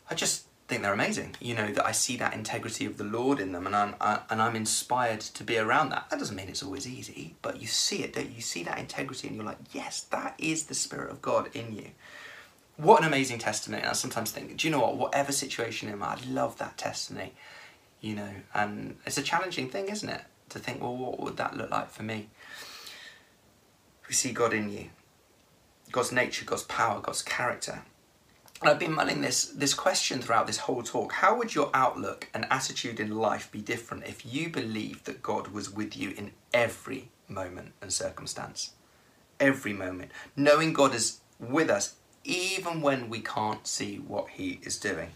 I 0.08 0.14
just 0.14 0.45
think 0.68 0.82
they're 0.82 0.92
amazing. 0.92 1.36
You 1.40 1.54
know 1.54 1.72
that 1.72 1.86
I 1.86 1.92
see 1.92 2.16
that 2.16 2.34
integrity 2.34 2.86
of 2.86 2.98
the 2.98 3.04
Lord 3.04 3.40
in 3.40 3.52
them, 3.52 3.66
and 3.66 3.76
I'm 3.76 3.94
I, 4.00 4.20
and 4.30 4.42
I'm 4.42 4.56
inspired 4.56 5.20
to 5.20 5.44
be 5.44 5.58
around 5.58 5.90
that. 5.90 6.10
That 6.10 6.18
doesn't 6.18 6.36
mean 6.36 6.48
it's 6.48 6.62
always 6.62 6.86
easy, 6.86 7.36
but 7.42 7.60
you 7.60 7.66
see 7.66 8.02
it, 8.02 8.14
don't 8.14 8.28
you? 8.28 8.36
You 8.36 8.42
see 8.42 8.64
that 8.64 8.78
integrity, 8.78 9.28
and 9.28 9.36
you're 9.36 9.44
like, 9.44 9.58
yes, 9.72 10.02
that 10.10 10.34
is 10.38 10.64
the 10.64 10.74
Spirit 10.74 11.10
of 11.10 11.22
God 11.22 11.50
in 11.54 11.74
you 11.74 11.90
what 12.76 13.00
an 13.00 13.06
amazing 13.06 13.38
testimony. 13.38 13.82
And 13.82 13.90
I 13.90 13.94
sometimes 13.94 14.30
think, 14.30 14.56
do 14.56 14.66
you 14.66 14.70
know 14.70 14.80
what? 14.80 14.96
Whatever 14.96 15.32
situation 15.32 15.88
I'm 15.88 15.94
in, 15.94 16.02
I 16.02 16.18
love 16.28 16.58
that 16.58 16.76
testimony, 16.76 17.32
you 18.00 18.14
know. 18.14 18.30
And 18.54 18.96
it's 19.06 19.18
a 19.18 19.22
challenging 19.22 19.68
thing, 19.68 19.88
isn't 19.88 20.08
it? 20.08 20.22
To 20.50 20.58
think, 20.58 20.82
well, 20.82 20.96
what 20.96 21.20
would 21.20 21.36
that 21.38 21.56
look 21.56 21.70
like 21.70 21.90
for 21.90 22.02
me? 22.02 22.28
We 24.06 24.14
see 24.14 24.32
God 24.32 24.52
in 24.52 24.70
you, 24.70 24.90
God's 25.90 26.12
nature, 26.12 26.44
God's 26.44 26.62
power, 26.64 27.00
God's 27.00 27.22
character. 27.22 27.82
I've 28.62 28.78
been 28.78 28.94
mulling 28.94 29.20
this, 29.20 29.44
this 29.44 29.74
question 29.74 30.22
throughout 30.22 30.46
this 30.46 30.58
whole 30.58 30.82
talk. 30.82 31.12
How 31.12 31.36
would 31.36 31.54
your 31.54 31.70
outlook 31.74 32.28
and 32.32 32.46
attitude 32.50 33.00
in 33.00 33.14
life 33.14 33.50
be 33.52 33.60
different 33.60 34.06
if 34.06 34.24
you 34.24 34.48
believed 34.48 35.04
that 35.04 35.22
God 35.22 35.48
was 35.48 35.70
with 35.70 35.96
you 35.96 36.14
in 36.16 36.32
every 36.54 37.10
moment 37.28 37.72
and 37.82 37.92
circumstance? 37.92 38.70
Every 39.38 39.74
moment. 39.74 40.10
Knowing 40.36 40.72
God 40.72 40.94
is 40.94 41.20
with 41.38 41.68
us 41.68 41.96
even 42.24 42.80
when 42.80 43.08
we 43.08 43.20
can't 43.20 43.66
see 43.66 43.96
what 43.96 44.30
he 44.30 44.58
is 44.62 44.78
doing. 44.78 45.10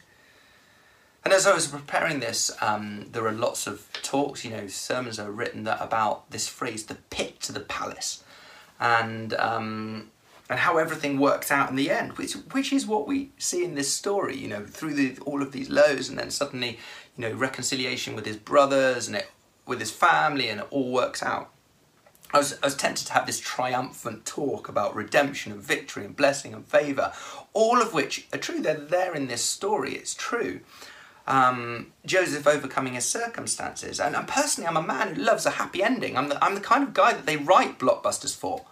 And 1.24 1.34
as 1.34 1.46
I 1.46 1.54
was 1.54 1.66
preparing 1.66 2.20
this, 2.20 2.50
um, 2.60 3.06
there 3.12 3.26
are 3.26 3.32
lots 3.32 3.66
of 3.66 3.86
talks, 4.02 4.44
you 4.44 4.50
know, 4.50 4.68
sermons 4.68 5.18
are 5.18 5.30
written 5.30 5.64
that 5.64 5.80
about 5.80 6.30
this 6.30 6.48
phrase, 6.48 6.86
the 6.86 6.94
pit 6.94 7.40
to 7.40 7.52
the 7.52 7.60
palace, 7.60 8.22
and 8.78 9.34
um, 9.34 10.10
and 10.50 10.58
how 10.58 10.78
everything 10.78 11.20
works 11.20 11.52
out 11.52 11.70
in 11.70 11.76
the 11.76 11.90
end, 11.90 12.18
which 12.18 12.32
which 12.50 12.72
is 12.72 12.84
what 12.84 13.06
we 13.06 13.30
see 13.38 13.64
in 13.64 13.76
this 13.76 13.90
story, 13.90 14.36
you 14.36 14.48
know, 14.48 14.66
through 14.66 14.94
the, 14.94 15.16
all 15.24 15.42
of 15.42 15.52
these 15.52 15.70
lows, 15.70 16.08
and 16.08 16.18
then 16.18 16.30
suddenly, 16.30 16.76
you 17.16 17.22
know, 17.22 17.32
reconciliation 17.32 18.16
with 18.16 18.26
his 18.26 18.36
brothers 18.36 19.06
and 19.06 19.16
it, 19.16 19.30
with 19.64 19.78
his 19.78 19.92
family, 19.92 20.48
and 20.48 20.60
it 20.60 20.66
all 20.70 20.90
works 20.90 21.22
out. 21.22 21.50
I 22.32 22.38
was, 22.38 22.58
I 22.62 22.66
was 22.66 22.74
tempted 22.74 23.06
to 23.06 23.12
have 23.12 23.26
this 23.26 23.38
triumphant 23.38 24.26
talk 24.26 24.68
about 24.68 24.94
redemption 24.94 25.52
and 25.52 25.62
victory 25.62 26.04
and 26.04 26.16
blessing 26.16 26.52
and 26.52 26.66
favour, 26.66 27.12
all 27.52 27.80
of 27.80 27.94
which 27.94 28.26
are 28.32 28.38
true. 28.38 28.60
They're 28.60 28.74
there 28.74 29.14
in 29.14 29.28
this 29.28 29.44
story, 29.44 29.94
it's 29.94 30.14
true. 30.14 30.60
Um, 31.28 31.92
Joseph 32.04 32.46
overcoming 32.46 32.94
his 32.94 33.06
circumstances. 33.06 34.00
And, 34.00 34.16
and, 34.16 34.26
personally, 34.26 34.66
I'm 34.66 34.76
a 34.76 34.82
man 34.82 35.14
who 35.14 35.22
loves 35.22 35.46
a 35.46 35.50
happy 35.50 35.80
ending. 35.80 36.16
I'm 36.16 36.28
the, 36.28 36.44
I'm 36.44 36.56
the 36.56 36.60
kind 36.60 36.82
of 36.82 36.92
guy 36.92 37.12
that 37.12 37.26
they 37.26 37.36
write 37.36 37.78
blockbusters 37.78 38.34
for. 38.34 38.64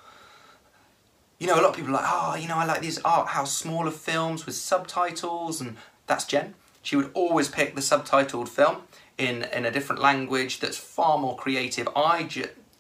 You 1.39 1.47
know, 1.47 1.55
a 1.55 1.63
lot 1.63 1.71
of 1.71 1.77
people 1.77 1.91
are 1.91 2.03
like, 2.03 2.07
oh, 2.07 2.37
you 2.37 2.49
know, 2.49 2.57
I 2.57 2.65
like 2.65 2.81
these 2.81 2.99
art 3.01 3.29
house 3.29 3.57
smaller 3.57 3.93
films 3.93 4.45
with 4.45 4.57
subtitles, 4.57 5.61
and 5.61 5.77
that's 6.07 6.25
Jen. 6.25 6.55
She 6.83 6.97
would 6.97 7.11
always 7.15 7.49
pick 7.49 7.75
the 7.75 7.81
subtitled 7.81 8.49
film 8.49 8.83
in, 9.17 9.45
in 9.53 9.65
a 9.65 9.71
different 9.71 10.03
language 10.03 10.61
that's 10.61 10.77
far 10.77 11.19
more 11.19 11.37
creative. 11.37 11.89
I 11.95 12.29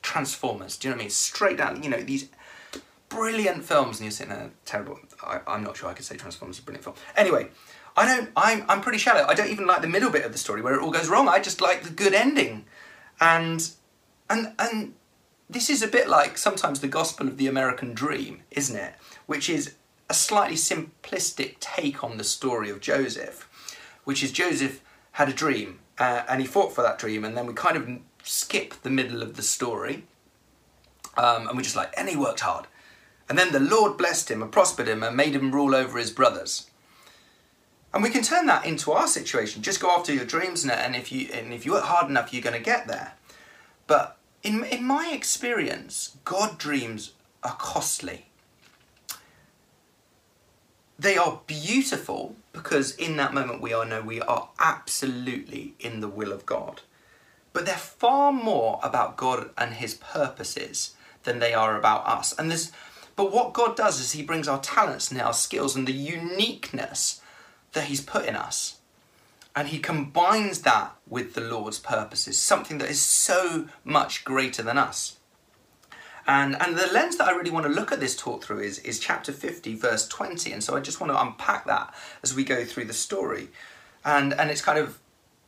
Transformers. 0.03 0.77
Do 0.77 0.88
you 0.88 0.91
know 0.91 0.97
what 0.97 1.03
I 1.03 1.05
mean? 1.05 1.11
Straight 1.11 1.57
down, 1.59 1.83
you 1.83 1.91
know, 1.91 2.00
these 2.00 2.29
brilliant 3.09 3.65
films, 3.65 3.99
and 3.99 4.05
you're 4.05 4.12
sitting 4.12 4.33
there, 4.33 4.50
terrible. 4.65 4.99
I, 5.23 5.41
am 5.47 5.62
not 5.62 5.77
sure 5.77 5.88
I 5.88 5.95
could 5.95 6.05
say 6.05 6.17
Transformers 6.17 6.57
is 6.57 6.62
a 6.62 6.65
brilliant 6.65 6.85
film. 6.85 6.97
Anyway, 7.17 7.49
I 7.97 8.07
don't. 8.07 8.31
I'm 8.37 8.65
I'm 8.69 8.81
pretty 8.81 8.99
shallow. 8.99 9.27
I 9.27 9.35
don't 9.35 9.50
even 9.50 9.67
like 9.67 9.83
the 9.83 9.88
middle 9.88 10.11
bit 10.11 10.25
of 10.25 10.33
the 10.33 10.38
story 10.38 10.62
where 10.62 10.75
it 10.75 10.83
all 10.83 10.91
goes 10.91 11.09
wrong. 11.09 11.29
I 11.29 11.41
just 11.41 11.61
like 11.61 11.83
the 11.83 11.91
good 11.91 12.15
ending, 12.15 12.65
and 13.21 13.69
and 14.31 14.55
and 14.59 14.95
this 15.50 15.71
is 15.71 15.83
a 15.83 15.88
bit 15.88 16.09
like 16.09 16.37
sometimes 16.37 16.81
the 16.81 16.88
gospel 16.88 17.26
of 17.26 17.37
the 17.37 17.47
American 17.47 17.95
dream, 17.95 18.43
isn't 18.50 18.76
it? 18.76 18.95
Which 19.26 19.49
is 19.49 19.75
a 20.11 20.14
slightly 20.14 20.57
simplistic 20.57 21.57
take 21.61 22.02
on 22.02 22.19
the 22.19 22.25
story 22.25 22.71
of 22.71 22.81
Joseph, 22.81 23.49
which 24.05 24.23
is 24.23 24.33
Joseph 24.33 24.81
had 25.12 25.28
a 25.28 25.35
dream 25.35 25.81
uh, 25.99 26.23
and 26.28 26.40
he 26.40 26.47
fought 26.47 26.73
for 26.73 26.83
that 26.83 26.99
dream, 26.99 27.25
and 27.25 27.37
then 27.37 27.47
we 27.47 27.55
kind 27.55 27.76
of 27.76 27.88
skip 28.23 28.75
the 28.83 28.90
middle 28.90 29.23
of 29.23 29.37
the 29.37 29.43
story. 29.43 30.05
Um, 31.17 31.49
and 31.49 31.57
we're 31.57 31.62
just 31.62 31.76
like, 31.76 31.93
and 31.97 32.09
he 32.09 32.17
worked 32.17 32.40
hard. 32.40 32.67
And 33.28 33.37
then 33.37 33.52
the 33.52 33.61
Lord 33.61 33.99
blessed 33.99 34.31
him 34.31 34.43
and 34.43 34.52
prospered 34.52 34.88
him 34.88 35.02
and 35.02 35.17
made 35.17 35.35
him 35.35 35.52
rule 35.52 35.75
over 35.75 35.99
his 35.99 36.12
brothers. 36.12 36.71
And 37.93 38.02
we 38.02 38.11
can 38.11 38.23
turn 38.23 38.47
that 38.47 38.64
into 38.64 38.93
our 38.93 39.09
situation. 39.09 39.62
Just 39.62 39.81
go 39.81 39.90
after 39.90 40.14
your 40.14 40.25
dreams, 40.25 40.64
and 40.64 40.95
if 40.95 41.11
you 41.11 41.28
and 41.33 41.52
if 41.52 41.67
you 41.67 41.73
work 41.73 41.85
hard 41.85 42.09
enough, 42.09 42.33
you're 42.33 42.43
going 42.43 42.57
to 42.57 42.62
get 42.64 42.87
there. 42.87 43.14
But 43.87 44.18
in 44.42 44.64
in 44.64 44.85
my 44.85 45.11
experience, 45.12 46.16
God 46.25 46.59
dreams 46.59 47.12
are 47.42 47.57
costly. 47.57 48.26
They 50.99 51.16
are 51.16 51.40
beautiful 51.47 52.35
because 52.52 52.97
in 52.97 53.16
that 53.18 53.33
moment 53.33 53.61
we 53.61 53.73
all 53.73 53.85
know 53.85 54.02
we 54.02 54.21
are 54.21 54.49
absolutely 54.59 55.75
in 55.78 56.00
the 56.00 56.09
will 56.09 56.33
of 56.33 56.45
God. 56.45 56.80
But 57.52 57.66
they're 57.66 57.76
far 57.76 58.33
more 58.33 58.80
about 58.83 59.16
God 59.16 59.50
and 59.57 59.75
his 59.75 59.95
purposes 59.95 60.97
than 61.23 61.38
they 61.38 61.54
are 61.54 61.76
about 61.76 62.07
us. 62.07 62.33
And 62.37 62.50
this 62.50 62.73
but 63.14 63.33
what 63.33 63.52
God 63.52 63.76
does 63.76 63.99
is 63.99 64.12
he 64.12 64.23
brings 64.23 64.47
our 64.47 64.61
talents 64.61 65.11
and 65.11 65.21
our 65.21 65.33
skills 65.33 65.75
and 65.75 65.88
the 65.88 65.92
uniqueness 65.92 67.21
that 67.73 67.87
he's 67.87 68.00
put 68.00 68.26
in 68.26 68.37
us. 68.37 68.77
And 69.59 69.67
he 69.67 69.81
combines 69.81 70.61
that 70.61 70.95
with 71.09 71.35
the 71.35 71.41
Lord's 71.41 71.81
purposes, 71.81 72.38
something 72.38 72.79
that 72.79 72.88
is 72.88 73.00
so 73.00 73.67
much 73.83 74.25
greater 74.25 74.62
than 74.62 74.79
us. 74.79 75.19
And, 76.29 76.55
and 76.62 76.79
the 76.79 76.87
lens 76.87 77.17
that 77.17 77.27
I 77.27 77.33
really 77.33 77.50
want 77.50 77.67
to 77.67 77.73
look 77.73 77.91
at 77.91 77.99
this 77.99 78.15
talk 78.15 78.45
through 78.45 78.61
is, 78.61 78.79
is 78.79 79.00
chapter 79.00 79.33
50, 79.33 79.75
verse 79.75 80.07
20. 80.07 80.53
And 80.53 80.62
so 80.62 80.77
I 80.77 80.81
just 80.81 81.00
want 81.00 81.12
to 81.12 81.21
unpack 81.21 81.67
that 81.67 81.93
as 82.23 82.37
we 82.37 82.45
go 82.45 82.65
through 82.65 82.85
the 82.85 82.93
story. 82.93 83.49
And, 84.05 84.33
and 84.33 84.49
it's 84.49 84.61
kind 84.61 84.79
of 84.79 85.00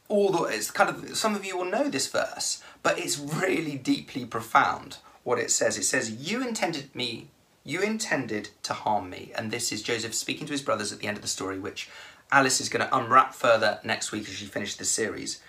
all 0.08 0.32
the, 0.32 0.42
it's 0.42 0.72
kind 0.72 0.90
of, 0.90 1.16
some 1.16 1.36
of 1.36 1.44
you 1.44 1.56
will 1.56 1.70
know 1.70 1.88
this 1.88 2.10
verse, 2.10 2.64
but 2.82 2.98
it's 2.98 3.16
really 3.16 3.76
deeply 3.76 4.24
profound 4.24 4.96
what 5.22 5.38
it 5.38 5.52
says. 5.52 5.78
It 5.78 5.84
says, 5.84 6.10
You 6.10 6.44
intended 6.44 6.92
me, 6.96 7.28
you 7.62 7.80
intended 7.80 8.48
to 8.64 8.72
harm 8.72 9.08
me. 9.08 9.30
And 9.36 9.52
this 9.52 9.70
is 9.70 9.84
Joseph 9.84 10.14
speaking 10.14 10.48
to 10.48 10.52
his 10.52 10.62
brothers 10.62 10.92
at 10.92 10.98
the 10.98 11.06
end 11.06 11.16
of 11.16 11.22
the 11.22 11.28
story, 11.28 11.60
which 11.60 11.88
Alice 12.32 12.60
is 12.60 12.68
going 12.68 12.86
to 12.86 12.96
unwrap 12.96 13.34
further 13.34 13.80
next 13.84 14.12
week 14.12 14.28
as 14.28 14.34
she 14.34 14.46
finishes 14.46 14.76
the 14.76 14.84
series. 14.84 15.40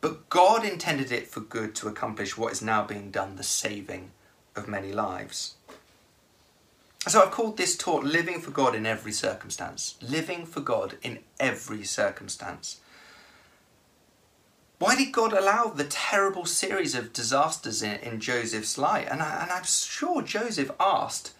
But 0.00 0.28
God 0.28 0.64
intended 0.64 1.10
it 1.10 1.28
for 1.28 1.40
good 1.40 1.74
to 1.76 1.88
accomplish 1.88 2.38
what 2.38 2.52
is 2.52 2.62
now 2.62 2.84
being 2.84 3.10
done, 3.10 3.36
the 3.36 3.42
saving 3.42 4.12
of 4.54 4.68
many 4.68 4.92
lives. 4.92 5.54
So 7.06 7.22
I've 7.22 7.30
called 7.30 7.56
this 7.56 7.76
talk 7.76 8.04
Living 8.04 8.40
for 8.40 8.50
God 8.50 8.74
in 8.74 8.86
Every 8.86 9.12
Circumstance. 9.12 9.96
Living 10.02 10.46
for 10.46 10.60
God 10.60 10.98
in 11.02 11.20
every 11.40 11.84
circumstance. 11.84 12.80
Why 14.78 14.94
did 14.94 15.12
God 15.12 15.32
allow 15.32 15.68
the 15.68 15.84
terrible 15.84 16.44
series 16.44 16.94
of 16.94 17.12
disasters 17.12 17.82
in, 17.82 17.98
in 18.00 18.20
Joseph's 18.20 18.78
life? 18.78 19.08
And, 19.10 19.22
I, 19.22 19.42
and 19.42 19.50
I'm 19.50 19.64
sure 19.64 20.22
Joseph 20.22 20.70
asked 20.78 21.32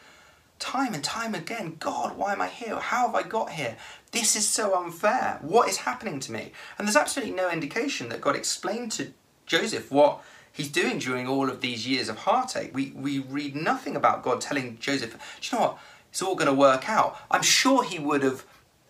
time 0.58 0.94
and 0.94 1.04
time 1.04 1.34
again, 1.34 1.76
God, 1.78 2.16
why 2.16 2.32
am 2.32 2.42
I 2.42 2.48
here? 2.48 2.76
How 2.76 3.06
have 3.06 3.14
I 3.14 3.22
got 3.22 3.50
here? 3.50 3.76
This 4.11 4.37
is 4.37 4.49
so 4.49 4.75
unfair. 4.75 5.38
What 5.43 5.69
is 5.69 5.79
happening 5.79 6.21
to 6.21 6.33
me? 6.33 6.53
And 6.79 6.87
there's 6.87 6.97
absolutely 6.97 7.35
no 7.35 7.50
indication 7.50 8.09
that 8.09 8.21
God 8.21 8.37
explained 8.37 8.93
to 8.93 9.12
Joseph 9.47 9.91
what 9.91 10.21
he's 10.53 10.69
doing 10.69 10.99
during 10.99 11.29
all 11.29 11.49
of 11.49 11.61
these 11.61 11.87
years 11.87 12.09
of 12.09 12.19
heartache. 12.19 12.75
We, 12.75 12.93
we 12.95 13.19
read 13.19 13.55
nothing 13.55 13.97
about 13.97 14.23
God 14.23 14.41
telling 14.41 14.79
Joseph, 14.81 15.12
do 15.41 15.49
you 15.50 15.59
know 15.59 15.69
what? 15.69 15.79
It's 16.11 16.23
all 16.23 16.37
going 16.37 16.49
to 16.49 16.55
work 16.55 16.88
out. 16.88 17.19
I'm 17.31 17.43
sure 17.43 17.85
he 17.85 17.99
would 17.99 18.23
have 18.23 18.45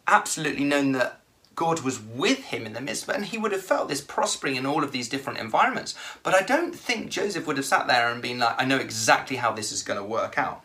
absolutely 0.07 0.65
known 0.65 0.93
that 0.93 1.21
God 1.55 1.81
was 1.81 2.01
with 2.01 2.45
him 2.45 2.67
in 2.67 2.73
the 2.73 2.81
midst 2.81 3.09
and 3.09 3.25
he 3.25 3.37
would 3.37 3.51
have 3.51 3.65
felt 3.65 3.89
this 3.89 4.01
prospering 4.01 4.55
in 4.55 4.65
all 4.65 4.85
of 4.85 4.93
these 4.93 5.09
different 5.09 5.41
environments. 5.41 5.97
But 6.23 6.33
I 6.33 6.43
don't 6.43 6.73
think 6.73 7.11
Joseph 7.11 7.49
would 7.49 7.57
have 7.57 7.67
sat 7.67 7.89
there 7.89 8.11
and 8.11 8.23
been 8.23 8.39
like, 8.39 8.55
I 8.59 8.65
know 8.65 8.77
exactly 8.77 9.37
how 9.37 9.51
this 9.51 9.73
is 9.73 9.83
going 9.83 9.99
to 9.99 10.05
work 10.05 10.39
out. 10.39 10.65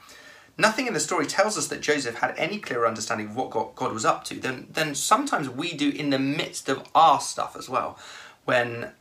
Nothing 0.58 0.86
in 0.86 0.94
the 0.94 1.00
story 1.00 1.26
tells 1.26 1.58
us 1.58 1.68
that 1.68 1.82
Joseph 1.82 2.20
had 2.20 2.36
any 2.38 2.60
clear 2.60 2.86
understanding 2.86 3.30
of 3.30 3.36
what 3.36 3.50
God, 3.50 3.74
God 3.76 3.92
was 3.92 4.06
up 4.06 4.24
to. 4.26 4.36
than, 4.36 4.68
then 4.72 4.94
sometimes 4.94 5.50
we 5.50 5.74
do 5.74 5.90
in 5.90 6.12
the 6.12 6.20
midst 6.20 6.70
of 6.70 6.88
our 6.94 7.20
stuff 7.20 7.56
as 7.58 7.68
well, 7.68 7.98
when 8.46 8.92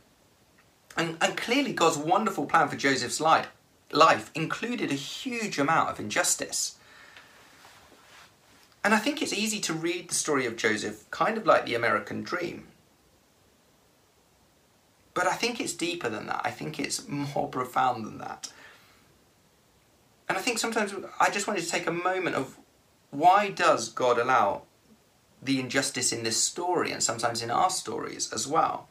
and, 0.95 1.17
and 1.21 1.35
clearly, 1.35 1.73
God's 1.73 1.97
wonderful 1.97 2.45
plan 2.45 2.67
for 2.67 2.75
Joseph's 2.75 3.19
life, 3.19 3.47
life 3.91 4.31
included 4.35 4.91
a 4.91 4.95
huge 4.95 5.57
amount 5.57 5.89
of 5.89 5.99
injustice. 5.99 6.77
And 8.83 8.93
I 8.93 8.99
think 8.99 9.21
it's 9.21 9.33
easy 9.33 9.59
to 9.61 9.73
read 9.73 10.09
the 10.09 10.15
story 10.15 10.45
of 10.45 10.57
Joseph 10.57 11.09
kind 11.09 11.37
of 11.37 11.47
like 11.47 11.65
the 11.65 11.75
American 11.75 12.21
dream. 12.21 12.67
But 15.13 15.27
I 15.27 15.33
think 15.33 15.59
it's 15.59 15.73
deeper 15.73 16.09
than 16.09 16.27
that. 16.27 16.41
I 16.43 16.51
think 16.51 16.79
it's 16.79 17.07
more 17.07 17.47
profound 17.47 18.05
than 18.05 18.17
that. 18.17 18.51
And 20.29 20.37
I 20.37 20.41
think 20.41 20.59
sometimes 20.59 20.93
I 21.19 21.29
just 21.29 21.47
wanted 21.47 21.63
to 21.63 21.69
take 21.69 21.87
a 21.87 21.91
moment 21.91 22.35
of 22.35 22.57
why 23.11 23.49
does 23.49 23.89
God 23.89 24.17
allow 24.17 24.63
the 25.41 25.59
injustice 25.59 26.11
in 26.11 26.23
this 26.23 26.37
story 26.37 26.91
and 26.91 27.03
sometimes 27.03 27.41
in 27.41 27.51
our 27.51 27.69
stories 27.69 28.31
as 28.33 28.47
well? 28.47 28.87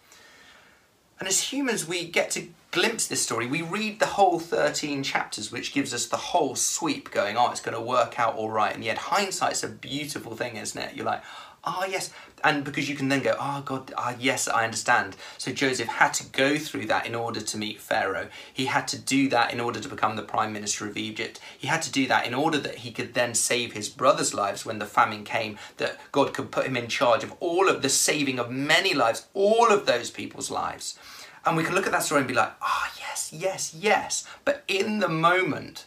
And 1.19 1.29
as 1.29 1.53
humans, 1.53 1.87
we 1.87 2.05
get 2.05 2.31
to 2.33 2.49
glimpse 2.73 3.07
this 3.07 3.23
story. 3.23 3.47
We 3.47 3.63
read 3.63 4.01
the 4.01 4.07
whole 4.07 4.41
13 4.41 5.03
chapters, 5.03 5.53
which 5.53 5.73
gives 5.73 5.95
us 5.95 6.07
the 6.07 6.17
whole 6.17 6.57
sweep 6.57 7.11
going, 7.11 7.37
oh, 7.37 7.51
it's 7.51 7.61
going 7.61 7.77
to 7.77 7.81
work 7.81 8.19
out 8.19 8.35
all 8.35 8.51
right. 8.51 8.75
And 8.75 8.83
yet, 8.83 8.99
hindsight's 8.99 9.63
a 9.63 9.69
beautiful 9.69 10.35
thing, 10.35 10.57
isn't 10.57 10.81
it? 10.81 10.97
You're 10.97 11.07
like, 11.07 11.23
oh, 11.65 11.87
yes. 11.89 12.11
And 12.45 12.65
because 12.65 12.89
you 12.89 12.97
can 12.97 13.09
then 13.09 13.23
go, 13.23 13.37
oh, 13.39 13.63
God, 13.65 13.93
ah, 13.97 14.15
yes, 14.19 14.49
I 14.49 14.65
understand. 14.65 15.17
So 15.39 15.53
Joseph 15.53 15.89
had 15.89 16.13
to 16.15 16.25
go 16.25 16.59
through 16.59 16.87
that 16.87 17.07
in 17.07 17.15
order 17.15 17.41
to 17.41 17.59
meet 17.59 17.81
Pharaoh. 17.81 18.29
He 18.53 18.67
had 18.67 18.89
to 18.89 18.99
do 18.99 19.29
that 19.29 19.53
in 19.53 19.61
order 19.61 19.79
to 19.79 19.89
become 19.89 20.17
the 20.17 20.23
prime 20.23 20.53
minister 20.53 20.87
of 20.87 20.97
Egypt. 20.97 21.39
He 21.57 21.69
had 21.69 21.83
to 21.83 21.93
do 21.93 22.07
that 22.09 22.27
in 22.27 22.35
order 22.35 22.59
that 22.59 22.79
he 22.79 22.91
could 22.91 23.15
then 23.15 23.35
save 23.35 23.73
his 23.73 23.89
brothers' 23.89 24.35
lives 24.35 24.67
when 24.67 24.81
the 24.81 24.87
famine 24.87 25.25
came, 25.25 25.59
that 25.77 25.99
God 26.11 26.35
could 26.35 26.51
put 26.51 26.67
him 26.67 26.77
in 26.77 26.89
charge 26.89 27.23
of 27.23 27.35
all 27.39 27.69
of 27.69 27.83
the 27.83 27.89
saving 27.89 28.39
of 28.39 28.51
many 28.51 28.93
lives, 28.93 29.27
all 29.35 29.71
of 29.71 29.87
those 29.87 30.11
people's 30.11 30.51
lives. 30.51 30.99
And 31.45 31.57
we 31.57 31.65
can 31.65 31.75
look 31.75 31.87
at 31.87 31.93
that 31.93 32.03
story 32.03 32.21
and 32.21 32.29
be 32.29 32.35
like, 32.35 32.53
ah, 32.61 32.91
oh, 32.91 32.99
yes, 32.99 33.33
yes, 33.33 33.75
yes. 33.79 34.27
But 34.45 34.65
in 34.67 34.99
the 34.99 35.09
moment, 35.09 35.87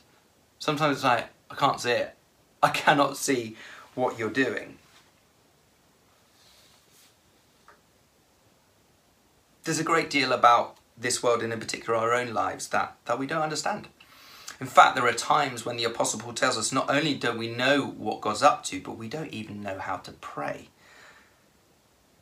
sometimes 0.59 0.97
it's 0.97 1.03
like, 1.03 1.27
I 1.49 1.55
can't 1.55 1.79
see 1.79 1.91
it. 1.91 2.15
I 2.61 2.69
cannot 2.69 3.17
see 3.17 3.55
what 3.93 4.17
you're 4.17 4.29
doing. 4.29 4.77
There's 9.65 9.79
a 9.79 9.83
great 9.83 10.11
deal 10.11 10.31
about 10.31 10.77
this 10.95 11.23
world 11.23 11.41
and 11.41 11.51
in 11.51 11.59
particular 11.59 11.97
our 11.97 12.13
own 12.13 12.33
lives 12.33 12.67
that, 12.67 12.95
that 13.05 13.17
we 13.17 13.25
don't 13.25 13.41
understand. 13.41 13.87
In 14.61 14.67
fact, 14.67 14.95
there 14.95 15.07
are 15.07 15.11
times 15.11 15.65
when 15.65 15.75
the 15.75 15.83
Apostle 15.85 16.19
Paul 16.19 16.33
tells 16.33 16.55
us 16.55 16.71
not 16.71 16.87
only 16.87 17.15
don't 17.15 17.39
we 17.39 17.49
know 17.49 17.83
what 17.83 18.21
God's 18.21 18.43
up 18.43 18.63
to, 18.65 18.79
but 18.79 18.95
we 18.95 19.09
don't 19.09 19.33
even 19.33 19.61
know 19.61 19.79
how 19.79 19.97
to 19.97 20.11
pray. 20.11 20.69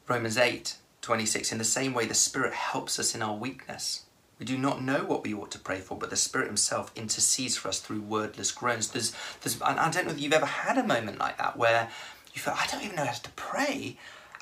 Romans 0.08 0.38
8 0.38 0.78
26 1.02 1.52
In 1.52 1.58
the 1.58 1.66
same 1.66 1.94
way, 1.94 2.06
the 2.06 2.14
Spirit 2.14 2.54
helps 2.54 2.98
us 2.98 3.14
in 3.14 3.22
our 3.22 3.36
weakness. 3.36 4.06
We 4.40 4.46
do 4.46 4.58
not 4.58 4.82
know 4.82 5.04
what 5.04 5.24
we 5.24 5.34
ought 5.34 5.52
to 5.52 5.60
pray 5.60 5.82
for, 5.82 5.98
but 5.98 6.10
the 6.10 6.16
Spirit 6.16 6.48
Himself 6.48 6.94
intercedes 6.96 7.58
for 7.58 7.68
us 7.68 7.82
through 7.82 8.02
wordless 8.02 8.52
groans. 8.52 8.88
There's, 8.88 9.14
there's, 9.42 9.62
I 9.62 9.90
don't 9.92 10.06
know 10.06 10.12
if 10.12 10.20
you've 10.20 10.32
ever 10.32 10.46
had 10.46 10.78
a 10.78 10.88
moment 10.88 11.20
like 11.20 11.38
that 11.40 11.58
where 11.58 11.90
you 12.34 12.42
feel, 12.42 12.56
I 12.58 12.68
don't 12.68 12.84
even 12.84 12.96
know 12.96 13.06
how 13.06 13.12
to 13.12 13.30
pray. 13.32 13.98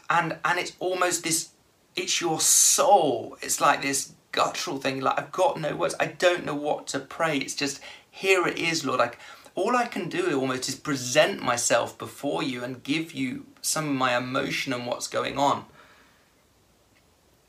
And, 0.07 0.37
and 0.45 0.59
it's 0.59 0.73
almost 0.79 1.23
this, 1.23 1.49
it's 1.95 2.21
your 2.21 2.39
soul. 2.39 3.37
It's 3.41 3.61
like 3.61 3.81
this 3.81 4.13
guttural 4.31 4.77
thing, 4.77 5.01
like, 5.01 5.19
I've 5.19 5.31
got 5.31 5.59
no 5.59 5.75
words. 5.75 5.95
I 5.99 6.05
don't 6.07 6.45
know 6.45 6.55
what 6.55 6.87
to 6.87 6.99
pray. 6.99 7.37
It's 7.37 7.55
just, 7.55 7.81
here 8.09 8.47
it 8.47 8.57
is, 8.57 8.85
Lord. 8.85 8.99
Like, 8.99 9.19
all 9.55 9.75
I 9.75 9.85
can 9.85 10.09
do 10.09 10.39
almost 10.39 10.69
is 10.69 10.75
present 10.75 11.43
myself 11.43 11.97
before 11.97 12.41
you 12.41 12.63
and 12.63 12.83
give 12.83 13.13
you 13.13 13.45
some 13.61 13.89
of 13.89 13.95
my 13.95 14.17
emotion 14.17 14.73
and 14.73 14.87
what's 14.87 15.07
going 15.07 15.37
on. 15.37 15.65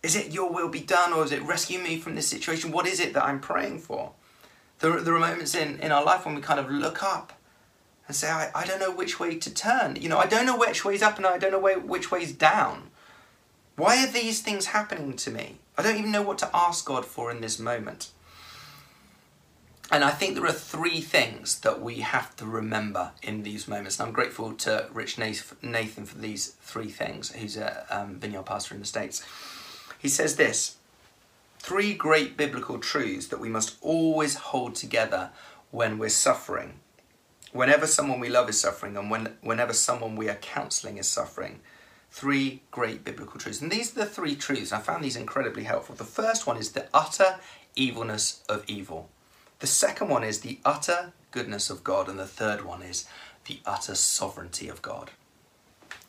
Is 0.02 0.16
it 0.16 0.32
your 0.32 0.52
will 0.52 0.68
be 0.68 0.80
done 0.80 1.12
or 1.12 1.25
is 1.25 1.30
it 1.30 1.42
rescue 1.42 1.78
me 1.78 1.96
from 1.99 2.16
this 2.16 2.26
situation? 2.26 2.72
What 2.72 2.88
is 2.88 2.99
it 2.99 3.14
that 3.14 3.25
I'm 3.25 3.38
praying 3.38 3.78
for? 3.80 4.12
There, 4.80 5.00
there 5.00 5.14
are 5.14 5.20
moments 5.20 5.54
in, 5.54 5.78
in 5.78 5.92
our 5.92 6.02
life 6.02 6.26
when 6.26 6.34
we 6.34 6.40
kind 6.40 6.58
of 6.58 6.68
look 6.68 7.04
up 7.04 7.32
and 8.08 8.16
say, 8.16 8.28
I, 8.28 8.50
I 8.52 8.66
don't 8.66 8.80
know 8.80 8.90
which 8.90 9.20
way 9.20 9.37
to 9.38 9.54
turn. 9.54 9.94
You 9.94 10.08
know, 10.08 10.18
I 10.18 10.26
don't 10.26 10.44
know 10.44 10.58
which 10.58 10.84
way's 10.84 11.02
up 11.02 11.18
and 11.18 11.26
I 11.26 11.38
don't 11.38 11.52
know 11.52 11.61
way, 11.61 11.76
which 11.76 12.11
way's 12.11 12.32
down. 12.32 12.90
Why 13.76 14.04
are 14.04 14.10
these 14.10 14.42
things 14.42 14.66
happening 14.66 15.16
to 15.16 15.30
me? 15.30 15.56
I 15.76 15.82
don't 15.82 15.96
even 15.96 16.12
know 16.12 16.22
what 16.22 16.38
to 16.38 16.50
ask 16.54 16.84
God 16.84 17.06
for 17.06 17.30
in 17.30 17.40
this 17.40 17.58
moment. 17.58 18.10
And 19.90 20.04
I 20.04 20.10
think 20.10 20.34
there 20.34 20.46
are 20.46 20.52
three 20.52 21.00
things 21.00 21.60
that 21.60 21.82
we 21.82 21.96
have 21.96 22.34
to 22.36 22.46
remember 22.46 23.12
in 23.22 23.42
these 23.42 23.68
moments. 23.68 23.98
And 23.98 24.08
I'm 24.08 24.14
grateful 24.14 24.52
to 24.54 24.88
Rich 24.92 25.18
Nathan 25.18 26.06
for 26.06 26.18
these 26.18 26.48
three 26.62 26.88
things, 26.88 27.32
who's 27.32 27.56
a 27.56 27.86
um, 27.90 28.14
vineyard 28.16 28.46
pastor 28.46 28.74
in 28.74 28.80
the 28.80 28.86
States. 28.86 29.22
He 29.98 30.08
says 30.08 30.36
this 30.36 30.76
three 31.58 31.94
great 31.94 32.36
biblical 32.36 32.78
truths 32.78 33.28
that 33.28 33.38
we 33.38 33.48
must 33.48 33.76
always 33.82 34.34
hold 34.34 34.74
together 34.74 35.30
when 35.70 35.98
we're 35.98 36.08
suffering. 36.08 36.80
Whenever 37.52 37.86
someone 37.86 38.18
we 38.18 38.30
love 38.30 38.48
is 38.48 38.58
suffering, 38.58 38.96
and 38.96 39.10
when, 39.10 39.36
whenever 39.42 39.74
someone 39.74 40.16
we 40.16 40.28
are 40.28 40.36
counseling 40.36 40.96
is 40.96 41.06
suffering. 41.06 41.60
Three 42.12 42.61
great 42.71 43.04
biblical 43.04 43.40
truths. 43.40 43.62
And 43.62 43.73
these 43.73 43.97
are 43.97 44.00
the 44.00 44.07
three 44.07 44.37
truths. 44.37 44.71
I 44.71 44.81
found 44.81 45.02
these 45.02 45.16
incredibly 45.16 45.64
helpful. 45.64 45.95
The 45.95 46.04
first 46.04 46.47
one 46.47 46.59
is 46.59 46.73
the 46.73 46.87
utter 46.92 47.40
evilness 47.75 48.45
of 48.50 48.64
evil. 48.69 49.09
The 49.61 49.66
second 49.66 50.09
one 50.09 50.23
is 50.23 50.40
the 50.40 50.59
utter 50.62 51.14
goodness 51.31 51.71
of 51.71 51.83
God. 51.83 52.11
And 52.11 52.19
the 52.19 52.26
third 52.26 52.66
one 52.66 52.83
is 52.83 53.09
the 53.47 53.61
utter 53.64 53.95
sovereignty 53.95 54.69
of 54.69 54.83
God. 54.83 55.11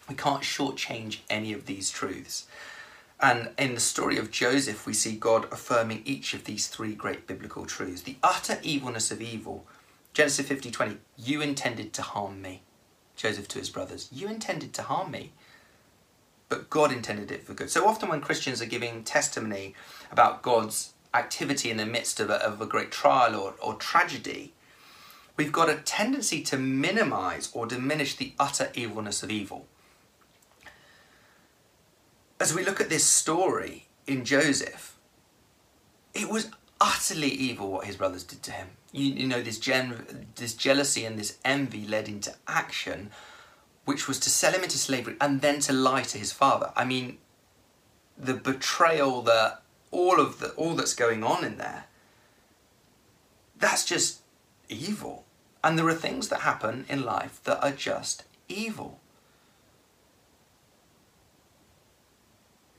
We 0.09 0.15
can't 0.15 0.43
shortchange 0.43 1.19
any 1.29 1.53
of 1.53 1.65
these 1.65 1.89
truths. 1.89 2.47
And 3.21 3.51
in 3.57 3.73
the 3.73 3.79
story 3.79 4.17
of 4.17 4.29
Joseph, 4.29 4.85
we 4.85 4.93
see 4.93 5.15
God 5.15 5.47
affirming 5.53 6.01
each 6.03 6.33
of 6.33 6.43
these 6.43 6.67
three 6.67 6.93
great 6.93 7.25
biblical 7.25 7.65
truths. 7.65 8.01
The 8.01 8.17
utter 8.21 8.59
evilness 8.61 9.09
of 9.09 9.21
evil. 9.21 9.65
Genesis 10.13 10.45
50 10.45 10.69
20, 10.69 10.97
you 11.17 11.41
intended 11.41 11.93
to 11.93 12.01
harm 12.01 12.41
me. 12.41 12.61
Joseph 13.15 13.47
to 13.47 13.59
his 13.59 13.69
brothers, 13.69 14.09
you 14.11 14.27
intended 14.27 14.73
to 14.73 14.81
harm 14.83 15.11
me. 15.11 15.31
But 16.49 16.69
God 16.69 16.91
intended 16.91 17.31
it 17.31 17.45
for 17.45 17.53
good. 17.53 17.69
So 17.69 17.87
often, 17.87 18.09
when 18.09 18.21
Christians 18.21 18.61
are 18.61 18.67
giving 18.67 19.03
testimony 19.03 19.75
about 20.11 20.41
God's 20.41 20.93
activity 21.13 21.69
in 21.69 21.77
the 21.77 21.85
midst 21.85 22.19
of 22.19 22.29
a, 22.29 22.35
of 22.35 22.61
a 22.61 22.65
great 22.65 22.91
trial 22.91 23.35
or, 23.35 23.53
or 23.61 23.75
tragedy, 23.75 24.53
we've 25.37 25.51
got 25.51 25.69
a 25.69 25.75
tendency 25.75 26.41
to 26.43 26.57
minimize 26.57 27.49
or 27.53 27.65
diminish 27.65 28.15
the 28.15 28.33
utter 28.39 28.71
evilness 28.75 29.23
of 29.23 29.31
evil 29.31 29.67
as 32.43 32.53
we 32.53 32.65
look 32.65 32.81
at 32.81 32.89
this 32.89 33.05
story 33.05 33.85
in 34.05 34.25
Joseph, 34.25 34.97
it 36.13 36.29
was 36.29 36.51
utterly 36.81 37.29
evil 37.29 37.71
what 37.71 37.85
his 37.85 37.95
brothers 37.95 38.23
did 38.23 38.43
to 38.43 38.51
him. 38.51 38.67
You, 38.91 39.13
you 39.13 39.27
know, 39.27 39.41
this, 39.41 39.57
gen, 39.57 40.27
this 40.35 40.53
jealousy 40.53 41.05
and 41.05 41.17
this 41.17 41.37
envy 41.45 41.87
led 41.87 42.09
into 42.09 42.35
action, 42.45 43.11
which 43.85 44.07
was 44.07 44.19
to 44.19 44.29
sell 44.29 44.53
him 44.53 44.63
into 44.63 44.77
slavery 44.77 45.15
and 45.19 45.41
then 45.41 45.59
to 45.59 45.73
lie 45.73 46.03
to 46.03 46.17
his 46.17 46.31
father. 46.31 46.71
I 46.75 46.85
mean, 46.85 47.17
the 48.17 48.33
betrayal, 48.33 49.21
the 49.21 49.59
all 49.91 50.19
of 50.19 50.39
the 50.39 50.49
all 50.51 50.73
that's 50.73 50.95
going 50.95 51.23
on 51.23 51.43
in 51.43 51.57
there. 51.57 51.85
That's 53.57 53.85
just 53.85 54.21
evil. 54.69 55.25
And 55.63 55.77
there 55.77 55.87
are 55.87 55.93
things 55.93 56.27
that 56.29 56.41
happen 56.41 56.85
in 56.89 57.03
life 57.03 57.41
that 57.43 57.63
are 57.63 57.71
just 57.71 58.25
evil. 58.49 58.99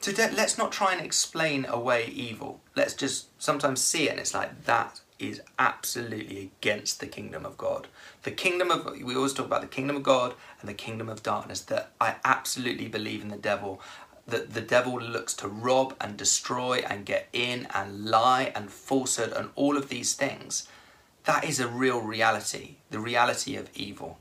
So 0.00 0.12
let's 0.18 0.58
not 0.58 0.70
try 0.70 0.92
and 0.92 1.00
explain 1.00 1.64
away 1.64 2.08
evil. 2.08 2.60
Let's 2.76 2.92
just 2.92 3.28
sometimes 3.42 3.80
see 3.80 4.08
it 4.08 4.10
and 4.10 4.20
it's 4.20 4.34
like 4.34 4.64
that 4.66 5.00
is 5.18 5.40
absolutely 5.58 6.50
against 6.60 7.00
the 7.00 7.06
kingdom 7.06 7.46
of 7.46 7.56
God. 7.56 7.86
The 8.24 8.30
kingdom 8.30 8.70
of 8.70 8.84
we 9.00 9.14
always 9.14 9.32
talk 9.32 9.46
about 9.46 9.60
the 9.60 9.66
kingdom 9.66 9.96
of 9.96 10.02
God 10.02 10.34
and 10.60 10.68
the 10.68 10.74
kingdom 10.74 11.08
of 11.08 11.22
darkness 11.22 11.60
that 11.62 11.92
I 12.00 12.16
absolutely 12.24 12.88
believe 12.88 13.22
in 13.22 13.28
the 13.28 13.36
devil 13.36 13.80
that 14.26 14.54
the 14.54 14.60
devil 14.60 14.98
looks 15.00 15.34
to 15.34 15.48
rob 15.48 15.94
and 16.00 16.16
destroy 16.16 16.78
and 16.88 17.04
get 17.04 17.28
in 17.32 17.66
and 17.74 18.06
lie 18.06 18.52
and 18.54 18.70
falsehood 18.70 19.32
and 19.32 19.50
all 19.54 19.76
of 19.76 19.88
these 19.88 20.14
things. 20.14 20.66
That 21.24 21.44
is 21.44 21.60
a 21.60 21.68
real 21.68 22.00
reality, 22.00 22.76
the 22.90 23.00
reality 23.00 23.56
of 23.56 23.70
evil. 23.74 24.18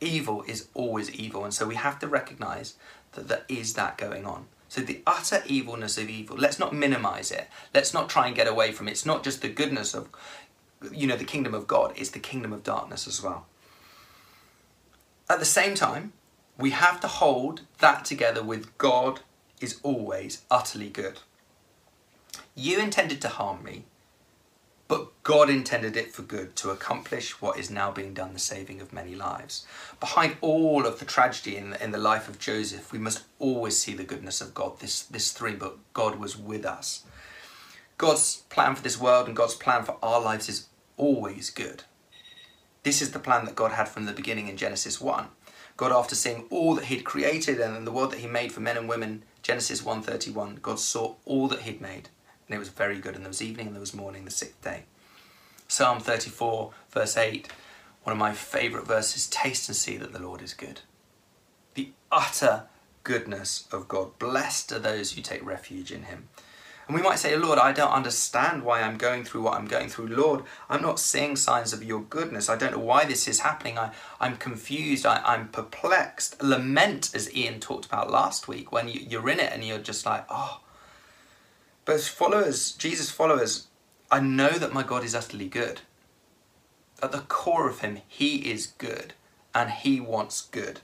Evil 0.00 0.44
is 0.46 0.68
always 0.74 1.10
evil, 1.10 1.44
and 1.44 1.52
so 1.52 1.66
we 1.66 1.74
have 1.74 1.98
to 2.00 2.06
recognize 2.06 2.74
that 3.12 3.28
there 3.28 3.44
is 3.48 3.74
that 3.74 3.98
going 3.98 4.26
on. 4.26 4.46
So 4.68 4.82
the 4.82 5.00
utter 5.06 5.42
evilness 5.46 5.96
of 5.96 6.10
evil, 6.10 6.36
let's 6.36 6.58
not 6.58 6.74
minimize 6.74 7.30
it. 7.30 7.48
Let's 7.72 7.94
not 7.94 8.10
try 8.10 8.26
and 8.26 8.36
get 8.36 8.46
away 8.46 8.72
from 8.72 8.88
it. 8.88 8.92
It's 8.92 9.06
not 9.06 9.24
just 9.24 9.40
the 9.40 9.48
goodness 9.48 9.94
of, 9.94 10.08
you 10.92 11.06
know, 11.06 11.16
the 11.16 11.24
kingdom 11.24 11.54
of 11.54 11.66
God, 11.66 11.92
it's 11.96 12.10
the 12.10 12.18
kingdom 12.18 12.52
of 12.52 12.62
darkness 12.62 13.06
as 13.06 13.22
well. 13.22 13.46
At 15.30 15.38
the 15.38 15.44
same 15.44 15.74
time, 15.74 16.12
we 16.58 16.70
have 16.70 17.00
to 17.00 17.06
hold 17.06 17.62
that 17.78 18.04
together 18.04 18.42
with 18.42 18.76
God 18.78 19.20
is 19.60 19.78
always 19.82 20.42
utterly 20.50 20.88
good. 20.88 21.20
You 22.54 22.78
intended 22.80 23.20
to 23.22 23.28
harm 23.28 23.62
me, 23.62 23.84
but 24.88 25.22
God 25.22 25.50
intended 25.50 25.96
it 25.98 26.12
for 26.12 26.22
good 26.22 26.56
to 26.56 26.70
accomplish 26.70 27.42
what 27.42 27.58
is 27.58 27.70
now 27.70 27.90
being 27.90 28.14
done, 28.14 28.32
the 28.32 28.38
saving 28.38 28.80
of 28.80 28.92
many 28.92 29.14
lives. 29.14 29.66
Behind 30.00 30.38
all 30.40 30.86
of 30.86 30.98
the 30.98 31.04
tragedy 31.04 31.58
in 31.58 31.70
the, 31.70 31.84
in 31.84 31.90
the 31.90 31.98
life 31.98 32.26
of 32.26 32.38
Joseph, 32.38 32.90
we 32.90 32.98
must 32.98 33.24
always 33.38 33.76
see 33.76 33.92
the 33.92 34.04
goodness 34.04 34.40
of 34.40 34.54
God. 34.54 34.80
This, 34.80 35.02
this 35.02 35.32
three 35.32 35.54
book, 35.54 35.80
God 35.92 36.18
was 36.18 36.38
with 36.38 36.64
us. 36.64 37.04
God's 37.98 38.38
plan 38.48 38.74
for 38.74 38.82
this 38.82 38.98
world 38.98 39.26
and 39.26 39.36
God's 39.36 39.54
plan 39.54 39.84
for 39.84 39.98
our 40.02 40.20
lives 40.20 40.48
is 40.48 40.68
always 40.96 41.50
good. 41.50 41.84
This 42.82 43.02
is 43.02 43.10
the 43.10 43.18
plan 43.18 43.44
that 43.44 43.56
God 43.56 43.72
had 43.72 43.88
from 43.88 44.06
the 44.06 44.12
beginning 44.12 44.48
in 44.48 44.56
Genesis 44.56 45.00
1. 45.00 45.26
God, 45.76 45.92
after 45.92 46.14
seeing 46.14 46.46
all 46.48 46.74
that 46.76 46.86
He'd 46.86 47.04
created 47.04 47.60
and 47.60 47.86
the 47.86 47.92
world 47.92 48.12
that 48.12 48.20
He 48.20 48.26
made 48.26 48.52
for 48.52 48.60
men 48.60 48.78
and 48.78 48.88
women, 48.88 49.24
Genesis 49.42 49.82
1:31, 49.82 50.62
God 50.62 50.80
saw 50.80 51.16
all 51.24 51.46
that 51.48 51.62
He'd 51.62 51.80
made 51.80 52.08
and 52.48 52.56
it 52.56 52.58
was 52.58 52.70
very 52.70 52.98
good. 52.98 53.14
And 53.14 53.24
there 53.24 53.30
was 53.30 53.42
evening 53.42 53.66
and 53.66 53.76
there 53.76 53.80
was 53.80 53.94
morning, 53.94 54.24
the 54.24 54.30
sixth 54.30 54.62
day. 54.62 54.84
Psalm 55.68 56.00
34, 56.00 56.72
verse 56.90 57.16
8, 57.16 57.48
one 58.04 58.12
of 58.12 58.18
my 58.18 58.32
favourite 58.32 58.86
verses 58.86 59.26
Taste 59.28 59.68
and 59.68 59.76
see 59.76 59.98
that 59.98 60.12
the 60.12 60.22
Lord 60.22 60.40
is 60.40 60.54
good. 60.54 60.80
The 61.74 61.90
utter 62.10 62.64
goodness 63.04 63.68
of 63.70 63.86
God. 63.86 64.18
Blessed 64.18 64.72
are 64.72 64.78
those 64.78 65.12
who 65.12 65.22
take 65.22 65.44
refuge 65.44 65.92
in 65.92 66.04
Him. 66.04 66.28
And 66.86 66.96
we 66.96 67.02
might 67.02 67.18
say, 67.18 67.36
Lord, 67.36 67.58
I 67.58 67.72
don't 67.72 67.92
understand 67.92 68.62
why 68.62 68.80
I'm 68.80 68.96
going 68.96 69.22
through 69.22 69.42
what 69.42 69.54
I'm 69.54 69.66
going 69.66 69.90
through. 69.90 70.08
Lord, 70.08 70.44
I'm 70.70 70.80
not 70.80 70.98
seeing 70.98 71.36
signs 71.36 71.74
of 71.74 71.84
your 71.84 72.00
goodness. 72.00 72.48
I 72.48 72.56
don't 72.56 72.72
know 72.72 72.78
why 72.78 73.04
this 73.04 73.28
is 73.28 73.40
happening. 73.40 73.78
I, 73.78 73.92
I'm 74.20 74.38
confused. 74.38 75.04
I, 75.04 75.20
I'm 75.22 75.48
perplexed. 75.48 76.42
Lament, 76.42 77.14
as 77.14 77.34
Ian 77.34 77.60
talked 77.60 77.84
about 77.84 78.10
last 78.10 78.48
week, 78.48 78.72
when 78.72 78.88
you, 78.88 79.00
you're 79.06 79.28
in 79.28 79.38
it 79.38 79.52
and 79.52 79.62
you're 79.62 79.78
just 79.78 80.06
like, 80.06 80.24
oh, 80.30 80.60
but 81.88 81.94
as 81.94 82.06
followers, 82.06 82.72
Jesus 82.72 83.10
followers, 83.10 83.68
I 84.10 84.20
know 84.20 84.50
that 84.50 84.74
my 84.74 84.82
God 84.82 85.04
is 85.04 85.14
utterly 85.14 85.48
good. 85.48 85.80
At 87.02 87.12
the 87.12 87.20
core 87.20 87.66
of 87.66 87.80
him, 87.80 88.02
he 88.06 88.50
is 88.52 88.66
good 88.66 89.14
and 89.54 89.70
he 89.70 89.98
wants 89.98 90.42
good 90.42 90.80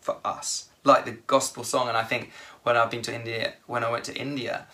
for 0.00 0.16
us. 0.24 0.70
Like 0.82 1.04
the 1.04 1.18
gospel 1.26 1.62
song, 1.62 1.88
and 1.88 1.96
I 1.98 2.04
think 2.04 2.30
when 2.62 2.74
I've 2.74 2.90
been 2.90 3.02
to 3.02 3.14
India, 3.14 3.56
when 3.66 3.84
I 3.84 3.90
went 3.90 4.04
to 4.04 4.16
India 4.16 4.66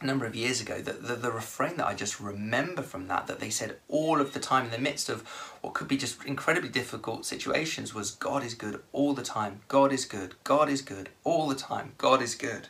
a 0.00 0.06
number 0.06 0.26
of 0.26 0.36
years 0.36 0.60
ago, 0.60 0.80
the, 0.80 0.92
the, 0.92 1.16
the 1.16 1.32
refrain 1.32 1.76
that 1.78 1.88
I 1.88 1.94
just 1.94 2.20
remember 2.20 2.82
from 2.82 3.08
that, 3.08 3.26
that 3.26 3.40
they 3.40 3.50
said 3.50 3.78
all 3.88 4.20
of 4.20 4.32
the 4.32 4.38
time 4.38 4.66
in 4.66 4.70
the 4.70 4.78
midst 4.78 5.08
of 5.08 5.26
what 5.60 5.74
could 5.74 5.88
be 5.88 5.96
just 5.96 6.24
incredibly 6.24 6.70
difficult 6.70 7.26
situations, 7.26 7.94
was 7.94 8.12
God 8.12 8.44
is 8.44 8.54
good 8.54 8.80
all 8.92 9.12
the 9.12 9.24
time. 9.24 9.62
God 9.66 9.92
is 9.92 10.04
good. 10.04 10.36
God 10.44 10.68
is 10.68 10.82
good 10.82 11.08
all 11.24 11.48
the 11.48 11.56
time. 11.56 11.94
God 11.98 12.22
is 12.22 12.36
good. 12.36 12.68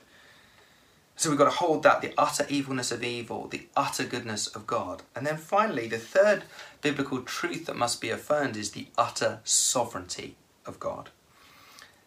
So 1.18 1.30
we've 1.30 1.38
got 1.38 1.46
to 1.46 1.58
hold 1.58 1.82
that 1.82 2.00
the 2.00 2.14
utter 2.16 2.46
evilness 2.48 2.92
of 2.92 3.02
evil, 3.02 3.48
the 3.48 3.66
utter 3.76 4.04
goodness 4.04 4.46
of 4.46 4.68
God. 4.68 5.02
And 5.16 5.26
then 5.26 5.36
finally, 5.36 5.88
the 5.88 5.98
third 5.98 6.44
biblical 6.80 7.22
truth 7.22 7.66
that 7.66 7.76
must 7.76 8.00
be 8.00 8.10
affirmed 8.10 8.56
is 8.56 8.70
the 8.70 8.86
utter 8.96 9.40
sovereignty 9.42 10.36
of 10.64 10.78
God. 10.78 11.10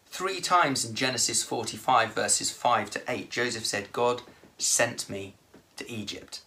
Three 0.06 0.40
times 0.40 0.82
in 0.86 0.94
Genesis 0.94 1.42
45, 1.42 2.14
verses 2.14 2.50
5 2.50 2.88
to 2.92 3.02
8, 3.06 3.30
Joseph 3.30 3.66
said, 3.66 3.92
God 3.92 4.22
sent 4.56 5.10
me 5.10 5.34
to 5.76 5.90
Egypt. 5.90 6.40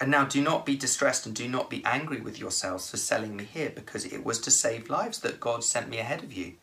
And 0.00 0.10
now 0.10 0.24
do 0.24 0.40
not 0.40 0.64
be 0.64 0.76
distressed 0.76 1.26
and 1.26 1.34
do 1.34 1.46
not 1.46 1.68
be 1.68 1.84
angry 1.84 2.22
with 2.22 2.38
yourselves 2.38 2.90
for 2.90 2.96
selling 2.96 3.36
me 3.36 3.44
here, 3.44 3.70
because 3.74 4.06
it 4.06 4.24
was 4.24 4.38
to 4.40 4.50
save 4.50 4.88
lives 4.88 5.20
that 5.20 5.40
God 5.40 5.62
sent 5.62 5.90
me 5.90 5.98
ahead 5.98 6.22
of 6.22 6.32
you. 6.32 6.54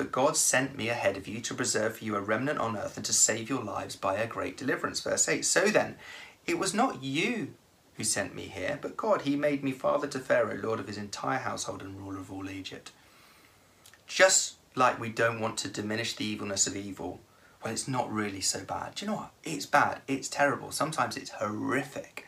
But 0.00 0.12
God 0.12 0.34
sent 0.34 0.78
me 0.78 0.88
ahead 0.88 1.18
of 1.18 1.28
you 1.28 1.42
to 1.42 1.52
preserve 1.52 1.98
for 1.98 2.04
you 2.06 2.16
a 2.16 2.22
remnant 2.22 2.58
on 2.58 2.74
earth 2.74 2.96
and 2.96 3.04
to 3.04 3.12
save 3.12 3.50
your 3.50 3.62
lives 3.62 3.96
by 3.96 4.16
a 4.16 4.26
great 4.26 4.56
deliverance. 4.56 4.98
Verse 5.00 5.28
8. 5.28 5.44
So 5.44 5.66
then, 5.66 5.96
it 6.46 6.58
was 6.58 6.72
not 6.72 7.02
you 7.02 7.52
who 7.98 8.04
sent 8.04 8.34
me 8.34 8.44
here, 8.44 8.78
but 8.80 8.96
God. 8.96 9.22
He 9.22 9.36
made 9.36 9.62
me 9.62 9.72
father 9.72 10.06
to 10.06 10.18
Pharaoh, 10.18 10.56
lord 10.56 10.80
of 10.80 10.86
his 10.86 10.96
entire 10.96 11.40
household 11.40 11.82
and 11.82 12.00
ruler 12.00 12.18
of 12.18 12.32
all 12.32 12.48
Egypt. 12.48 12.92
Just 14.06 14.54
like 14.74 14.98
we 14.98 15.10
don't 15.10 15.38
want 15.38 15.58
to 15.58 15.68
diminish 15.68 16.16
the 16.16 16.24
evilness 16.24 16.66
of 16.66 16.74
evil, 16.74 17.20
well, 17.62 17.70
it's 17.70 17.86
not 17.86 18.10
really 18.10 18.40
so 18.40 18.64
bad. 18.64 18.94
Do 18.94 19.04
you 19.04 19.10
know 19.10 19.18
what? 19.18 19.32
It's 19.44 19.66
bad. 19.66 20.00
It's 20.08 20.28
terrible. 20.28 20.70
Sometimes 20.70 21.18
it's 21.18 21.32
horrific. 21.32 22.26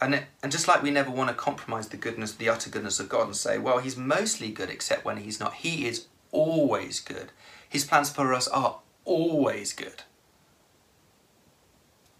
And, 0.00 0.14
it, 0.14 0.24
and 0.42 0.52
just 0.52 0.68
like 0.68 0.82
we 0.82 0.90
never 0.90 1.10
want 1.10 1.30
to 1.30 1.34
compromise 1.34 1.88
the 1.88 1.96
goodness, 1.96 2.32
the 2.32 2.48
utter 2.48 2.68
goodness 2.68 3.00
of 3.00 3.08
God 3.08 3.26
and 3.26 3.36
say, 3.36 3.58
well, 3.58 3.78
he's 3.78 3.96
mostly 3.96 4.50
good 4.50 4.68
except 4.68 5.04
when 5.04 5.18
he's 5.18 5.40
not. 5.40 5.54
He 5.54 5.86
is 5.86 6.06
always 6.30 7.00
good. 7.00 7.30
His 7.68 7.84
plans 7.84 8.10
for 8.10 8.34
us 8.34 8.48
are 8.48 8.80
always 9.04 9.72
good. 9.72 10.02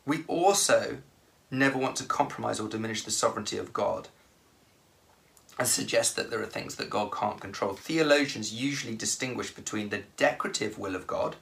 We 0.06 0.24
also 0.26 0.98
never 1.50 1.78
want 1.78 1.96
to 1.96 2.04
compromise 2.04 2.60
or 2.60 2.68
diminish 2.68 3.04
the 3.04 3.10
sovereignty 3.10 3.58
of 3.58 3.72
God 3.72 4.08
and 5.58 5.68
suggest 5.68 6.16
that 6.16 6.30
there 6.30 6.42
are 6.42 6.46
things 6.46 6.76
that 6.76 6.90
God 6.90 7.12
can't 7.12 7.40
control. 7.40 7.74
Theologians 7.74 8.52
usually 8.52 8.96
distinguish 8.96 9.52
between 9.52 9.88
the 9.88 10.02
decretive 10.16 10.78
will 10.78 10.96
of 10.96 11.06
God, 11.06 11.36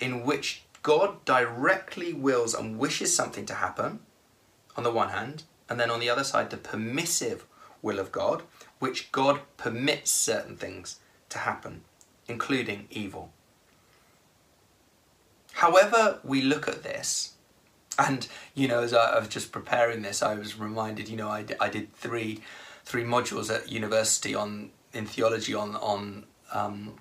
in 0.00 0.24
which 0.24 0.64
God 0.82 1.24
directly 1.24 2.12
wills 2.12 2.54
and 2.54 2.78
wishes 2.78 3.14
something 3.14 3.46
to 3.46 3.54
happen, 3.54 4.00
on 4.76 4.84
the 4.84 4.92
one 4.92 5.08
hand, 5.08 5.44
and 5.68 5.78
then 5.78 5.90
on 5.90 6.00
the 6.00 6.10
other 6.10 6.24
side, 6.24 6.50
the 6.50 6.56
permissive 6.56 7.44
will 7.82 7.98
of 7.98 8.12
God, 8.12 8.42
which 8.78 9.12
God 9.12 9.40
permits 9.56 10.10
certain 10.10 10.56
things 10.56 11.00
to 11.28 11.38
happen, 11.38 11.82
including 12.26 12.86
evil. 12.90 13.30
However, 15.54 16.20
we 16.22 16.42
look 16.42 16.68
at 16.68 16.82
this, 16.82 17.32
and 17.98 18.28
you 18.54 18.68
know, 18.68 18.82
as 18.82 18.94
I 18.94 19.18
was 19.18 19.28
just 19.28 19.50
preparing 19.50 20.02
this, 20.02 20.22
I 20.22 20.34
was 20.34 20.58
reminded, 20.58 21.08
you 21.08 21.16
know, 21.16 21.28
I, 21.28 21.44
I 21.60 21.68
did 21.68 21.92
three 21.94 22.40
three 22.84 23.04
modules 23.04 23.54
at 23.54 23.70
university 23.70 24.34
on 24.34 24.70
in 24.92 25.06
theology 25.06 25.54
on 25.54 25.76
on 25.76 26.24
um, 26.52 26.94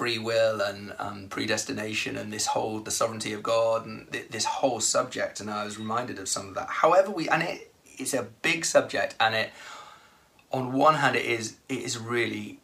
free 0.00 0.18
will 0.18 0.62
and 0.62 0.94
um, 0.98 1.28
predestination 1.28 2.16
and 2.16 2.32
this 2.32 2.46
whole 2.46 2.80
the 2.80 2.90
sovereignty 2.90 3.34
of 3.34 3.42
God 3.42 3.84
and 3.84 4.10
th- 4.10 4.30
this 4.30 4.46
whole 4.46 4.80
subject. 4.80 5.40
And 5.40 5.50
I 5.50 5.66
was 5.66 5.78
reminded 5.78 6.18
of 6.18 6.26
some 6.26 6.48
of 6.48 6.54
that. 6.54 6.70
However 6.70 7.10
we 7.10 7.28
and 7.28 7.42
it 7.42 7.74
it's 7.98 8.14
a 8.14 8.22
big 8.40 8.64
subject 8.64 9.14
and 9.20 9.34
it 9.34 9.50
on 10.52 10.72
one 10.72 10.94
hand 10.94 11.16
it 11.16 11.26
is 11.26 11.58
it 11.68 11.80
is 11.80 11.98
really 11.98 12.60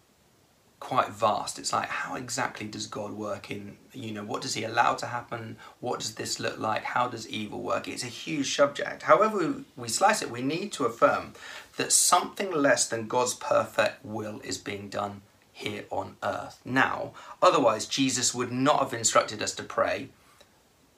quite 0.80 1.10
vast. 1.10 1.58
It's 1.58 1.74
like 1.74 1.90
how 1.90 2.14
exactly 2.14 2.68
does 2.68 2.86
God 2.86 3.12
work 3.12 3.50
in 3.50 3.76
you 3.92 4.12
know 4.12 4.24
what 4.24 4.40
does 4.40 4.54
he 4.54 4.64
allow 4.64 4.94
to 4.94 5.04
happen? 5.04 5.58
What 5.80 6.00
does 6.00 6.14
this 6.14 6.40
look 6.40 6.58
like? 6.58 6.84
How 6.84 7.06
does 7.06 7.28
evil 7.28 7.60
work? 7.60 7.86
It's 7.86 8.02
a 8.02 8.18
huge 8.24 8.56
subject. 8.56 9.02
However 9.02 9.56
we 9.76 9.88
slice 9.88 10.22
it 10.22 10.30
we 10.30 10.40
need 10.40 10.72
to 10.72 10.86
affirm 10.86 11.34
that 11.76 11.92
something 11.92 12.50
less 12.50 12.88
than 12.88 13.08
God's 13.08 13.34
perfect 13.34 14.02
will 14.06 14.40
is 14.42 14.56
being 14.56 14.88
done 14.88 15.20
here 15.56 15.84
on 15.90 16.16
earth 16.22 16.60
now. 16.66 17.12
Otherwise, 17.40 17.86
Jesus 17.86 18.34
would 18.34 18.52
not 18.52 18.80
have 18.80 18.92
instructed 18.92 19.42
us 19.42 19.54
to 19.54 19.62
pray, 19.62 20.08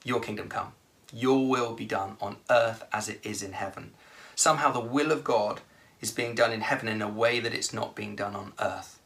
Your 0.03 0.19
kingdom 0.19 0.49
come. 0.49 0.73
Your 1.13 1.47
will 1.47 1.73
be 1.73 1.85
done 1.85 2.17
on 2.19 2.35
earth 2.49 2.83
as 2.91 3.07
it 3.07 3.21
is 3.23 3.41
in 3.41 3.53
heaven. 3.53 3.91
Somehow 4.35 4.73
the 4.73 4.81
will 4.81 5.13
of 5.13 5.23
God 5.23 5.61
is 6.01 6.11
being 6.11 6.35
done 6.35 6.51
in 6.51 6.59
heaven 6.59 6.89
in 6.89 7.01
a 7.01 7.07
way 7.07 7.39
that 7.39 7.53
it's 7.53 7.73
not 7.73 7.95
being 7.95 8.17
done 8.17 8.35
on 8.35 8.51
earth. 8.59 8.99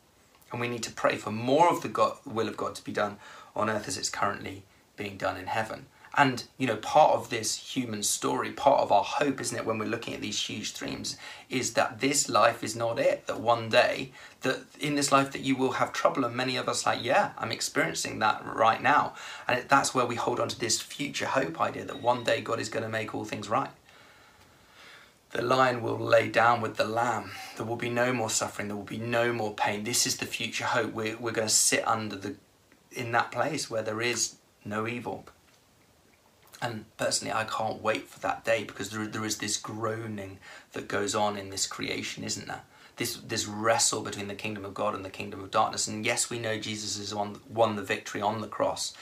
And 0.51 0.59
we 0.59 0.67
need 0.67 0.83
to 0.83 0.91
pray 0.91 1.17
for 1.17 1.31
more 1.31 1.69
of 1.69 1.83
the 1.83 1.87
God, 1.87 2.17
will 2.25 2.47
of 2.47 2.57
God 2.57 2.73
to 2.75 2.83
be 2.83 2.91
done 2.91 3.17
on 3.55 3.69
earth 3.69 3.87
as 3.87 3.95
it's 3.95 4.09
currently 4.09 4.63
being 4.97 5.17
done 5.17 5.37
in 5.37 5.45
heaven. 5.45 5.85
And, 6.15 6.43
you 6.59 6.67
know, 6.67 6.75
part 6.75 7.13
of 7.13 7.31
this 7.31 7.55
human 7.55 8.03
story, 8.03 8.51
part 8.51 8.81
of 8.81 8.91
our 8.91 9.03
hope, 9.03 9.41
isn't 9.41 9.57
it, 9.57 9.65
when 9.65 9.79
we're 9.79 9.89
looking 9.89 10.13
at 10.13 10.21
these 10.21 10.39
huge 10.39 10.69
streams, 10.69 11.17
is 11.49 11.73
that 11.73 12.01
this 12.01 12.29
life 12.29 12.63
is 12.63 12.75
not 12.75 12.99
it. 12.99 13.25
That 13.25 13.39
one 13.39 13.69
day, 13.69 14.11
that 14.41 14.59
in 14.79 14.93
this 14.93 15.11
life, 15.11 15.31
that 15.31 15.41
you 15.41 15.55
will 15.55 15.71
have 15.73 15.91
trouble. 15.91 16.23
And 16.23 16.35
many 16.35 16.55
of 16.55 16.69
us, 16.69 16.85
like, 16.85 17.03
yeah, 17.03 17.31
I'm 17.39 17.51
experiencing 17.51 18.19
that 18.19 18.45
right 18.45 18.81
now. 18.81 19.15
And 19.47 19.67
that's 19.67 19.95
where 19.95 20.05
we 20.05 20.15
hold 20.15 20.39
on 20.39 20.49
to 20.49 20.59
this 20.59 20.79
future 20.79 21.25
hope 21.25 21.59
idea 21.59 21.85
that 21.85 22.03
one 22.03 22.23
day 22.23 22.41
God 22.41 22.59
is 22.59 22.69
going 22.69 22.83
to 22.83 22.89
make 22.89 23.15
all 23.15 23.25
things 23.25 23.49
right. 23.49 23.71
The 25.31 25.41
lion 25.41 25.81
will 25.81 25.97
lay 25.97 26.29
down 26.29 26.61
with 26.61 26.77
the 26.77 26.85
lamb. 26.85 27.31
There 27.57 27.65
will 27.65 27.75
be 27.75 27.89
no 27.89 28.13
more 28.13 28.29
suffering. 28.29 28.67
There 28.67 28.77
will 28.77 28.83
be 28.83 28.99
no 28.99 29.33
more 29.33 29.55
pain. 29.55 29.83
This 29.83 30.05
is 30.05 30.17
the 30.17 30.27
future 30.27 30.65
hope. 30.65 30.93
We're, 30.93 31.17
we're 31.17 31.31
going 31.31 31.47
to 31.47 31.53
sit 31.53 31.87
under 31.87 32.15
the, 32.15 32.35
in 32.91 33.11
that 33.13 33.31
place 33.31 33.67
where 33.67 33.81
there 33.81 33.99
is 33.99 34.35
no 34.63 34.87
evil. 34.87 35.25
And 36.63 36.85
personally, 36.95 37.33
I 37.33 37.43
can't 37.43 37.81
wait 37.81 38.07
for 38.07 38.21
that 38.21 38.45
day 38.45 38.63
because 38.63 38.89
there, 38.89 39.05
there 39.05 39.25
is 39.25 39.37
this 39.37 39.57
groaning 39.57 40.39
that 40.71 40.87
goes 40.87 41.13
on 41.13 41.37
in 41.37 41.49
this 41.49 41.67
creation, 41.67 42.23
isn't 42.23 42.47
there? 42.47 42.61
This, 42.95 43.17
this 43.17 43.45
wrestle 43.45 44.01
between 44.01 44.29
the 44.29 44.35
kingdom 44.35 44.63
of 44.63 44.73
God 44.73 44.95
and 44.95 45.03
the 45.03 45.09
kingdom 45.09 45.43
of 45.43 45.51
darkness. 45.51 45.89
And 45.89 46.05
yes, 46.05 46.29
we 46.29 46.39
know 46.39 46.57
Jesus 46.57 46.97
has 46.97 47.13
won, 47.13 47.41
won 47.49 47.75
the 47.75 47.83
victory 47.83 48.21
on 48.21 48.39
the 48.39 48.47
cross, 48.47 48.93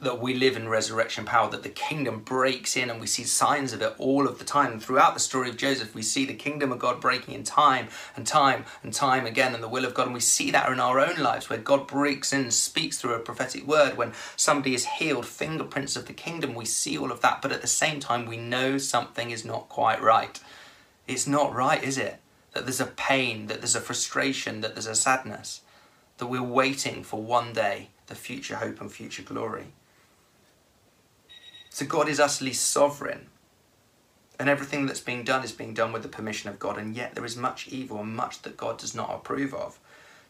that 0.00 0.20
we 0.20 0.34
live 0.34 0.56
in 0.56 0.68
resurrection 0.68 1.24
power, 1.24 1.50
that 1.50 1.62
the 1.62 1.70
kingdom 1.70 2.20
breaks 2.20 2.76
in, 2.76 2.90
and 2.90 3.00
we 3.00 3.06
see 3.06 3.24
signs 3.24 3.72
of 3.72 3.80
it 3.80 3.94
all 3.98 4.28
of 4.28 4.38
the 4.38 4.44
time. 4.44 4.78
throughout 4.78 5.14
the 5.14 5.20
story 5.20 5.48
of 5.48 5.56
Joseph, 5.56 5.94
we 5.94 6.02
see 6.02 6.26
the 6.26 6.34
kingdom 6.34 6.70
of 6.70 6.78
God 6.78 7.00
breaking 7.00 7.34
in 7.34 7.44
time 7.44 7.88
and 8.14 8.26
time 8.26 8.66
and 8.82 8.92
time 8.92 9.24
again, 9.24 9.54
and 9.54 9.62
the 9.62 9.68
will 9.68 9.86
of 9.86 9.94
God. 9.94 10.06
And 10.06 10.14
we 10.14 10.20
see 10.20 10.50
that 10.50 10.70
in 10.70 10.80
our 10.80 11.00
own 11.00 11.16
lives, 11.16 11.48
where 11.48 11.58
God 11.58 11.86
breaks 11.86 12.32
in 12.32 12.42
and 12.42 12.52
speaks 12.52 12.98
through 12.98 13.14
a 13.14 13.20
prophetic 13.20 13.66
word. 13.66 13.96
When 13.96 14.12
somebody 14.36 14.74
is 14.74 14.84
healed, 14.84 15.26
fingerprints 15.26 15.96
of 15.96 16.06
the 16.06 16.12
kingdom, 16.12 16.54
we 16.54 16.66
see 16.66 16.98
all 16.98 17.10
of 17.10 17.22
that. 17.22 17.40
But 17.40 17.52
at 17.52 17.62
the 17.62 17.66
same 17.66 17.98
time, 17.98 18.26
we 18.26 18.36
know 18.36 18.76
something 18.76 19.30
is 19.30 19.44
not 19.44 19.70
quite 19.70 20.02
right. 20.02 20.38
It's 21.08 21.26
not 21.26 21.54
right, 21.54 21.82
is 21.82 21.96
it? 21.96 22.20
That 22.52 22.64
there's 22.64 22.80
a 22.80 22.86
pain, 22.86 23.46
that 23.46 23.60
there's 23.60 23.76
a 23.76 23.80
frustration, 23.80 24.60
that 24.60 24.74
there's 24.74 24.86
a 24.86 24.94
sadness, 24.94 25.62
that 26.18 26.26
we're 26.26 26.42
waiting 26.42 27.02
for 27.02 27.22
one 27.22 27.52
day 27.52 27.88
the 28.08 28.14
future 28.14 28.56
hope 28.56 28.80
and 28.80 28.92
future 28.92 29.22
glory. 29.22 29.66
So 31.76 31.84
God 31.84 32.08
is 32.08 32.18
utterly 32.18 32.54
sovereign. 32.54 33.26
And 34.40 34.48
everything 34.48 34.86
that's 34.86 35.00
being 35.00 35.24
done 35.24 35.44
is 35.44 35.52
being 35.52 35.74
done 35.74 35.92
with 35.92 36.00
the 36.00 36.08
permission 36.08 36.48
of 36.48 36.58
God, 36.58 36.78
and 36.78 36.96
yet 36.96 37.14
there 37.14 37.24
is 37.26 37.36
much 37.36 37.68
evil 37.68 38.00
and 38.00 38.16
much 38.16 38.40
that 38.42 38.56
God 38.56 38.78
does 38.78 38.94
not 38.94 39.14
approve 39.14 39.52
of. 39.52 39.78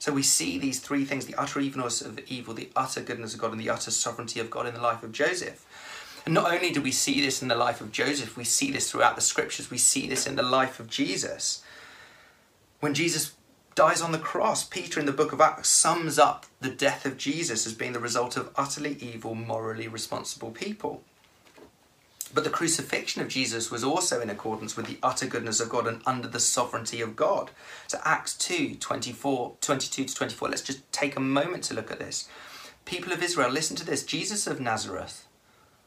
So 0.00 0.12
we 0.12 0.24
see 0.24 0.58
these 0.58 0.80
three 0.80 1.04
things 1.04 1.24
the 1.24 1.36
utter 1.36 1.60
evilness 1.60 2.02
of 2.02 2.18
evil, 2.26 2.52
the 2.52 2.70
utter 2.74 3.00
goodness 3.00 3.34
of 3.34 3.40
God, 3.40 3.52
and 3.52 3.60
the 3.60 3.70
utter 3.70 3.92
sovereignty 3.92 4.40
of 4.40 4.50
God 4.50 4.66
in 4.66 4.74
the 4.74 4.80
life 4.80 5.04
of 5.04 5.12
Joseph. 5.12 5.64
And 6.24 6.34
not 6.34 6.52
only 6.52 6.72
do 6.72 6.82
we 6.82 6.90
see 6.90 7.20
this 7.20 7.40
in 7.40 7.46
the 7.46 7.54
life 7.54 7.80
of 7.80 7.92
Joseph, 7.92 8.36
we 8.36 8.42
see 8.42 8.72
this 8.72 8.90
throughout 8.90 9.14
the 9.14 9.22
scriptures, 9.22 9.70
we 9.70 9.78
see 9.78 10.08
this 10.08 10.26
in 10.26 10.34
the 10.34 10.42
life 10.42 10.80
of 10.80 10.90
Jesus. 10.90 11.62
When 12.80 12.92
Jesus 12.92 13.34
dies 13.76 14.02
on 14.02 14.10
the 14.10 14.18
cross, 14.18 14.64
Peter 14.64 14.98
in 14.98 15.06
the 15.06 15.12
book 15.12 15.30
of 15.30 15.40
Acts 15.40 15.68
sums 15.68 16.18
up 16.18 16.46
the 16.60 16.70
death 16.70 17.06
of 17.06 17.16
Jesus 17.16 17.68
as 17.68 17.72
being 17.72 17.92
the 17.92 18.00
result 18.00 18.36
of 18.36 18.50
utterly 18.56 18.96
evil, 19.00 19.36
morally 19.36 19.86
responsible 19.86 20.50
people. 20.50 21.04
But 22.34 22.44
the 22.44 22.50
crucifixion 22.50 23.22
of 23.22 23.28
Jesus 23.28 23.70
was 23.70 23.84
also 23.84 24.20
in 24.20 24.30
accordance 24.30 24.76
with 24.76 24.86
the 24.86 24.98
utter 25.02 25.26
goodness 25.26 25.60
of 25.60 25.68
God 25.68 25.86
and 25.86 26.02
under 26.04 26.28
the 26.28 26.40
sovereignty 26.40 27.00
of 27.00 27.16
God. 27.16 27.50
So 27.86 27.98
Acts 28.04 28.36
2, 28.36 28.76
24, 28.76 29.56
22 29.60 30.04
to 30.04 30.14
24, 30.14 30.48
let's 30.48 30.62
just 30.62 30.92
take 30.92 31.16
a 31.16 31.20
moment 31.20 31.64
to 31.64 31.74
look 31.74 31.90
at 31.90 31.98
this. 31.98 32.28
People 32.84 33.12
of 33.12 33.22
Israel, 33.22 33.50
listen 33.50 33.76
to 33.76 33.86
this. 33.86 34.04
Jesus 34.04 34.46
of 34.46 34.60
Nazareth 34.60 35.26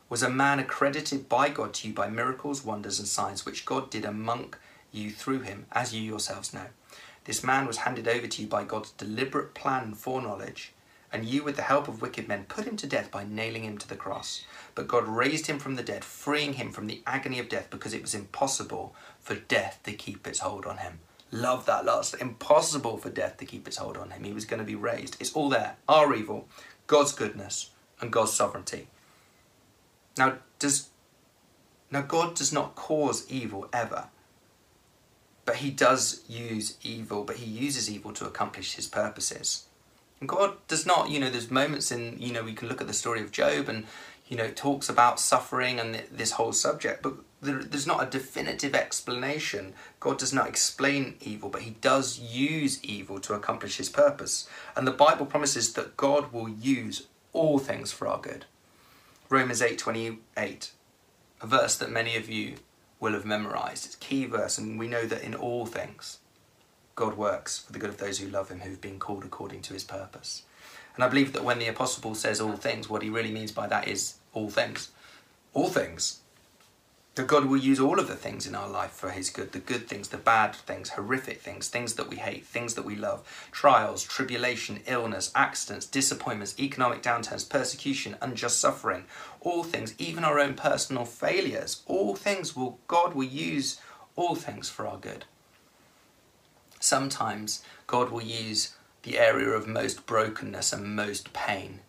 was 0.10 0.24
a 0.24 0.30
man 0.30 0.60
accredited 0.60 1.30
by 1.30 1.50
God 1.50 1.74
to 1.76 1.88
you 1.88 1.94
by 1.94 2.10
miracles, 2.10 2.66
wonders, 2.66 3.00
and 3.00 3.08
signs, 3.08 3.46
which 3.46 3.66
God 3.66 3.90
did 3.90 4.06
among 4.06 4.56
you 4.92 5.12
through 5.12 5.42
him, 5.42 5.68
as 5.72 5.94
you 5.94 6.02
yourselves 6.02 6.54
know. 6.54 6.66
This 7.26 7.44
man 7.44 7.68
was 7.68 7.78
handed 7.78 8.08
over 8.08 8.26
to 8.26 8.42
you 8.42 8.48
by 8.48 8.64
God's 8.64 8.92
deliberate 8.92 9.54
plan 9.54 9.84
and 9.84 9.98
foreknowledge, 9.98 10.74
and 11.12 11.26
you, 11.26 11.44
with 11.44 11.56
the 11.56 11.64
help 11.64 11.88
of 11.88 12.02
wicked 12.02 12.28
men, 12.28 12.46
put 12.48 12.66
him 12.66 12.78
to 12.78 12.88
death 12.88 13.10
by 13.10 13.24
nailing 13.24 13.64
him 13.64 13.78
to 13.80 13.88
the 13.88 13.96
cross. 13.96 14.46
But 14.76 14.88
God 14.88 15.08
raised 15.08 15.48
him 15.48 15.60
from 15.60 15.76
the 15.76 15.84
dead, 15.84 16.06
freeing 16.06 16.54
him 16.54 16.72
from 16.72 16.88
the 16.88 17.02
agony 17.08 17.40
of 17.40 17.50
death 17.50 17.70
because 17.70 17.94
it 17.94 18.02
was 18.02 18.14
impossible 18.14 18.96
for 19.20 19.36
death 19.36 19.80
to 19.84 19.94
keep 19.94 20.28
its 20.28 20.40
hold 20.40 20.66
on 20.66 20.78
him. 20.78 21.00
Love 21.32 21.66
that 21.66 21.86
last. 21.86 22.16
Impossible 22.20 22.98
for 22.98 23.10
death 23.10 23.38
to 23.38 23.46
keep 23.46 23.68
its 23.68 23.78
hold 23.78 23.98
on 23.98 24.12
him. 24.12 24.24
He 24.24 24.34
was 24.34 24.46
going 24.46 24.60
to 24.60 24.66
be 24.66 24.76
raised. 24.76 25.18
It's 25.20 25.34
all 25.34 25.50
there. 25.50 25.78
Our 25.88 26.14
evil, 26.16 26.48
God's 26.88 27.14
goodness, 27.14 27.72
and 28.02 28.12
God's 28.12 28.34
sovereignty. 28.34 28.88
Now, 30.18 30.38
does 30.58 30.90
now 31.92 32.02
God 32.02 32.36
does 32.36 32.54
not 32.54 32.76
cause 32.76 33.30
evil 33.30 33.68
ever. 33.74 34.08
But 35.46 35.58
he 35.58 35.72
does 35.72 36.24
use 36.28 36.78
evil, 36.84 37.24
but 37.24 37.38
he 37.38 37.46
uses 37.46 37.90
evil 37.90 38.14
to 38.14 38.26
accomplish 38.26 38.76
his 38.76 38.86
purposes. 38.86 39.66
God 40.26 40.54
does 40.68 40.86
not, 40.86 41.10
you 41.10 41.20
know, 41.20 41.30
there's 41.30 41.50
moments 41.50 41.92
in, 41.92 42.18
you 42.20 42.34
know, 42.34 42.44
we 42.44 42.54
can 42.54 42.68
look 42.68 42.82
at 42.82 42.88
the 42.88 42.94
story 42.94 43.22
of 43.22 43.32
Job 43.32 43.70
and 43.70 43.86
you 44.30 44.38
know, 44.38 44.44
it 44.44 44.56
talks 44.56 44.88
about 44.88 45.20
suffering 45.20 45.80
and 45.80 46.04
this 46.12 46.34
whole 46.34 46.54
subject, 46.54 47.02
but 47.02 47.16
there, 47.42 47.64
there's 47.64 47.88
not 47.88 48.04
a 48.04 48.10
definitive 48.10 48.76
explanation. 48.76 49.74
God 50.00 50.20
does 50.20 50.32
not 50.32 50.48
explain 50.48 51.16
evil, 51.20 51.50
but 51.50 51.64
He 51.64 51.72
does 51.82 52.20
use 52.20 52.82
evil 52.84 53.20
to 53.22 53.34
accomplish 53.34 53.78
His 53.78 53.90
purpose. 53.90 54.48
And 54.76 54.86
the 54.86 54.92
Bible 54.92 55.26
promises 55.26 55.74
that 55.74 55.98
God 55.98 56.32
will 56.32 56.48
use 56.48 57.08
all 57.34 57.58
things 57.58 57.92
for 57.92 58.08
our 58.08 58.20
good. 58.20 58.46
Romans 59.30 59.62
8:28, 59.62 60.72
a 61.42 61.48
verse 61.48 61.76
that 61.78 61.90
many 61.90 62.16
of 62.16 62.30
you 62.30 62.58
will 63.00 63.14
have 63.14 63.26
memorized. 63.26 63.86
It's 63.86 63.96
a 63.96 64.00
key 64.00 64.26
verse, 64.26 64.60
and 64.60 64.78
we 64.78 64.88
know 64.88 65.06
that 65.06 65.24
in 65.24 65.34
all 65.34 65.66
things, 65.66 66.20
God 67.00 67.16
works 67.16 67.60
for 67.60 67.72
the 67.72 67.80
good 67.80 67.92
of 67.92 67.98
those 67.98 68.20
who 68.20 68.28
love 68.28 68.50
Him, 68.50 68.60
who've 68.60 68.82
been 68.82 69.00
called 69.00 69.24
according 69.24 69.62
to 69.62 69.74
His 69.74 69.86
purpose. 69.86 70.44
And 70.96 71.02
I 71.02 71.08
believe 71.08 71.32
that 71.32 71.46
when 71.46 71.58
the 71.58 71.70
apostle 71.70 72.04
Paul 72.04 72.14
says 72.14 72.42
all 72.42 72.58
things, 72.58 72.90
what 72.90 73.04
he 73.04 73.10
really 73.10 73.32
means 73.32 73.54
by 73.54 73.68
that 73.68 73.88
is 73.88 74.16
all 74.34 74.50
things. 74.50 74.92
All 75.54 75.70
things. 75.70 76.20
That 77.16 77.28
God 77.28 77.46
will 77.46 77.56
use 77.56 77.80
all 77.80 78.02
of 78.02 78.10
the 78.10 78.18
things 78.18 78.46
in 78.46 78.54
our 78.54 78.68
life 78.68 78.92
for 78.92 79.12
His 79.12 79.30
good 79.30 79.54
the 79.54 79.60
good 79.60 79.88
things, 79.88 80.10
the 80.10 80.18
bad 80.18 80.54
things, 80.54 80.90
horrific 80.90 81.40
things, 81.40 81.70
things 81.70 81.94
that 81.94 82.10
we 82.10 82.18
hate, 82.18 82.46
things 82.46 82.74
that 82.74 82.84
we 82.84 82.98
love, 82.98 83.48
trials, 83.54 84.04
tribulation, 84.04 84.82
illness, 84.86 85.32
accidents, 85.34 85.86
disappointments, 85.86 86.60
economic 86.60 87.02
downturns, 87.02 87.50
persecution, 87.50 88.18
unjust 88.20 88.60
suffering, 88.60 89.06
all 89.40 89.64
things, 89.64 89.96
even 89.98 90.26
our 90.26 90.38
own 90.38 90.54
personal 90.54 91.06
failures, 91.06 91.82
all 91.86 92.14
things 92.14 92.58
will 92.58 92.78
God 92.90 93.14
will 93.14 93.24
use 93.24 93.80
all 94.18 94.36
things 94.36 94.70
for 94.70 94.86
our 94.86 94.98
good. 94.98 95.24
Sometimes 96.80 97.64
God 97.88 98.10
will 98.10 98.22
use 98.22 98.76
the 99.04 99.20
area 99.20 99.50
of 99.50 99.68
most 99.68 100.06
brokenness 100.06 100.74
and 100.74 100.96
most 100.96 101.34
pain 101.34 101.82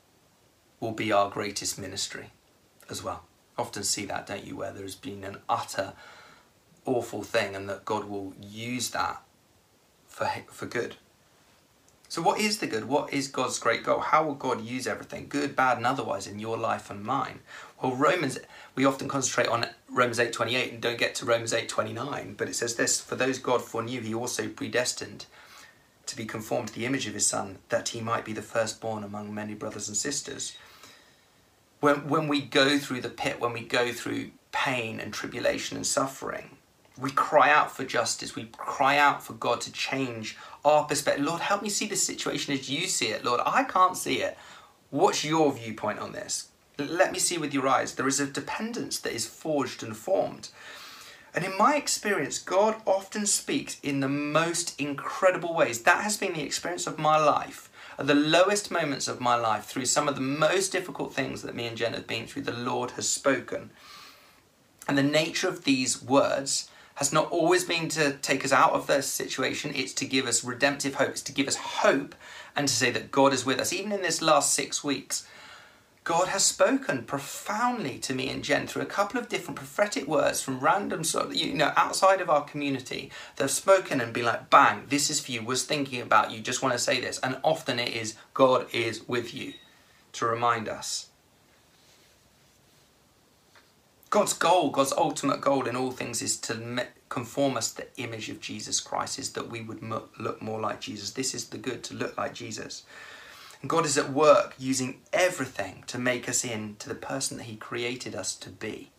will 0.78 0.92
be 0.92 1.12
our 1.12 1.30
greatest 1.30 1.78
ministry 1.78 2.30
as 2.88 3.02
well. 3.02 3.24
Often 3.58 3.84
see 3.84 4.06
that, 4.06 4.26
don't 4.26 4.44
you, 4.44 4.56
where 4.56 4.72
there's 4.72 4.94
been 4.94 5.24
an 5.24 5.38
utter 5.48 5.92
awful 6.84 7.22
thing 7.22 7.54
and 7.54 7.68
that 7.68 7.84
God 7.84 8.04
will 8.04 8.34
use 8.40 8.90
that 8.90 9.22
for, 10.08 10.28
for 10.50 10.66
good. 10.66 10.96
So, 12.08 12.22
what 12.22 12.40
is 12.40 12.58
the 12.58 12.66
good? 12.66 12.86
What 12.86 13.12
is 13.12 13.28
God's 13.28 13.60
great 13.60 13.84
goal? 13.84 14.00
How 14.00 14.24
will 14.24 14.34
God 14.34 14.62
use 14.62 14.88
everything, 14.88 15.26
good, 15.28 15.54
bad, 15.54 15.76
and 15.76 15.86
otherwise, 15.86 16.26
in 16.26 16.40
your 16.40 16.56
life 16.56 16.90
and 16.90 17.04
mine? 17.04 17.38
Well, 17.82 17.94
Romans, 17.94 18.38
we 18.74 18.84
often 18.84 19.08
concentrate 19.08 19.48
on 19.48 19.66
Romans 19.88 20.18
8:28 20.18 20.72
and 20.72 20.82
don't 20.82 20.98
get 20.98 21.14
to 21.16 21.24
Romans 21.24 21.52
8:29, 21.52 22.34
but 22.36 22.48
it 22.48 22.54
says 22.54 22.76
this: 22.76 23.00
"For 23.00 23.16
those 23.16 23.38
God 23.38 23.64
foreknew, 23.64 24.00
He 24.00 24.14
also 24.14 24.48
predestined 24.48 25.26
to 26.06 26.16
be 26.16 26.26
conformed 26.26 26.68
to 26.68 26.74
the 26.74 26.86
image 26.86 27.06
of 27.06 27.14
His 27.14 27.26
Son, 27.26 27.58
that 27.68 27.90
He 27.90 28.00
might 28.00 28.24
be 28.24 28.32
the 28.32 28.42
firstborn 28.42 29.04
among 29.04 29.34
many 29.34 29.54
brothers 29.54 29.88
and 29.88 29.96
sisters." 29.96 30.52
when, 31.80 32.08
when 32.08 32.28
we 32.28 32.40
go 32.40 32.78
through 32.78 33.00
the 33.00 33.08
pit, 33.08 33.40
when 33.40 33.52
we 33.52 33.62
go 33.62 33.92
through 33.92 34.30
pain 34.52 35.00
and 35.00 35.12
tribulation 35.12 35.76
and 35.76 35.86
suffering, 35.86 36.56
we 36.98 37.10
cry 37.10 37.50
out 37.50 37.74
for 37.74 37.84
justice. 37.84 38.36
We 38.36 38.44
cry 38.56 38.98
out 38.98 39.22
for 39.22 39.32
God 39.32 39.60
to 39.62 39.72
change 39.72 40.36
our 40.64 40.84
perspective. 40.84 41.24
Lord, 41.24 41.40
help 41.40 41.62
me 41.62 41.70
see 41.70 41.86
the 41.86 41.96
situation 41.96 42.52
as 42.52 42.68
you 42.68 42.86
see 42.86 43.06
it. 43.06 43.24
Lord, 43.24 43.40
I 43.46 43.64
can't 43.64 43.96
see 43.96 44.20
it. 44.20 44.36
What's 44.90 45.24
your 45.24 45.52
viewpoint 45.52 45.98
on 45.98 46.12
this? 46.12 46.48
Let 46.80 47.12
me 47.12 47.18
see 47.18 47.38
with 47.38 47.54
your 47.54 47.68
eyes. 47.68 47.94
There 47.94 48.08
is 48.08 48.20
a 48.20 48.26
dependence 48.26 48.98
that 49.00 49.12
is 49.12 49.26
forged 49.26 49.82
and 49.82 49.96
formed. 49.96 50.48
And 51.34 51.44
in 51.44 51.56
my 51.56 51.76
experience, 51.76 52.38
God 52.38 52.76
often 52.86 53.26
speaks 53.26 53.78
in 53.82 54.00
the 54.00 54.08
most 54.08 54.78
incredible 54.80 55.54
ways. 55.54 55.82
That 55.82 56.02
has 56.02 56.16
been 56.16 56.32
the 56.32 56.42
experience 56.42 56.86
of 56.86 56.98
my 56.98 57.18
life 57.18 57.70
at 58.00 58.06
the 58.06 58.14
lowest 58.14 58.70
moments 58.70 59.08
of 59.08 59.20
my 59.20 59.34
life, 59.34 59.66
through 59.66 59.84
some 59.84 60.08
of 60.08 60.14
the 60.14 60.22
most 60.22 60.72
difficult 60.72 61.12
things 61.12 61.42
that 61.42 61.54
me 61.54 61.66
and 61.66 61.76
Jen 61.76 61.92
have 61.92 62.06
been 62.06 62.26
through, 62.26 62.42
the 62.42 62.52
Lord 62.52 62.92
has 62.92 63.06
spoken. 63.06 63.70
And 64.88 64.96
the 64.96 65.02
nature 65.02 65.48
of 65.48 65.64
these 65.64 66.02
words 66.02 66.70
has 66.94 67.12
not 67.12 67.30
always 67.30 67.64
been 67.64 67.88
to 67.90 68.12
take 68.12 68.42
us 68.42 68.52
out 68.52 68.72
of 68.72 68.86
the 68.86 69.02
situation, 69.02 69.72
it's 69.74 69.92
to 69.94 70.06
give 70.06 70.26
us 70.26 70.42
redemptive 70.42 70.94
hope, 70.94 71.10
it's 71.10 71.22
to 71.22 71.32
give 71.32 71.46
us 71.46 71.56
hope 71.56 72.14
and 72.56 72.66
to 72.66 72.74
say 72.74 72.90
that 72.90 73.10
God 73.10 73.34
is 73.34 73.44
with 73.44 73.60
us. 73.60 73.70
Even 73.70 73.92
in 73.92 74.00
this 74.00 74.22
last 74.22 74.54
six 74.54 74.82
weeks, 74.82 75.28
God 76.02 76.28
has 76.28 76.44
spoken 76.44 77.04
profoundly 77.04 77.98
to 77.98 78.14
me 78.14 78.30
and 78.30 78.42
Jen 78.42 78.66
through 78.66 78.82
a 78.82 78.86
couple 78.86 79.20
of 79.20 79.28
different 79.28 79.56
prophetic 79.56 80.06
words 80.06 80.40
from 80.40 80.60
random 80.60 81.04
sort 81.04 81.26
of, 81.26 81.34
you 81.34 81.52
know, 81.52 81.72
outside 81.76 82.20
of 82.22 82.30
our 82.30 82.42
community. 82.42 83.10
They've 83.36 83.50
spoken 83.50 84.00
and 84.00 84.12
been 84.12 84.24
like, 84.24 84.48
bang, 84.48 84.86
this 84.88 85.10
is 85.10 85.20
for 85.20 85.30
you, 85.30 85.42
was 85.42 85.64
thinking 85.64 86.00
about 86.00 86.30
you, 86.30 86.40
just 86.40 86.62
want 86.62 86.72
to 86.72 86.78
say 86.78 87.00
this. 87.00 87.20
And 87.22 87.38
often 87.44 87.78
it 87.78 87.90
is, 87.90 88.14
God 88.32 88.66
is 88.72 89.06
with 89.06 89.34
you 89.34 89.52
to 90.12 90.26
remind 90.26 90.68
us. 90.68 91.08
God's 94.08 94.32
goal, 94.32 94.70
God's 94.70 94.92
ultimate 94.92 95.40
goal 95.40 95.68
in 95.68 95.76
all 95.76 95.92
things 95.92 96.22
is 96.22 96.36
to 96.38 96.86
conform 97.10 97.56
us 97.56 97.72
to 97.72 97.82
the 97.82 98.02
image 98.02 98.28
of 98.28 98.40
Jesus 98.40 98.80
Christ, 98.80 99.18
is 99.18 99.32
that 99.34 99.50
we 99.50 99.60
would 99.60 99.82
look 99.82 100.42
more 100.42 100.60
like 100.60 100.80
Jesus. 100.80 101.12
This 101.12 101.34
is 101.34 101.50
the 101.50 101.58
good, 101.58 101.84
to 101.84 101.94
look 101.94 102.16
like 102.16 102.34
Jesus. 102.34 102.82
God 103.66 103.84
is 103.84 103.98
at 103.98 104.12
work 104.12 104.54
using 104.58 105.00
everything 105.12 105.84
to 105.86 105.98
make 105.98 106.28
us 106.28 106.44
into 106.44 106.88
the 106.88 106.94
person 106.94 107.36
that 107.36 107.44
He 107.44 107.56
created 107.56 108.14
us 108.14 108.34
to 108.36 108.48
be, 108.48 108.90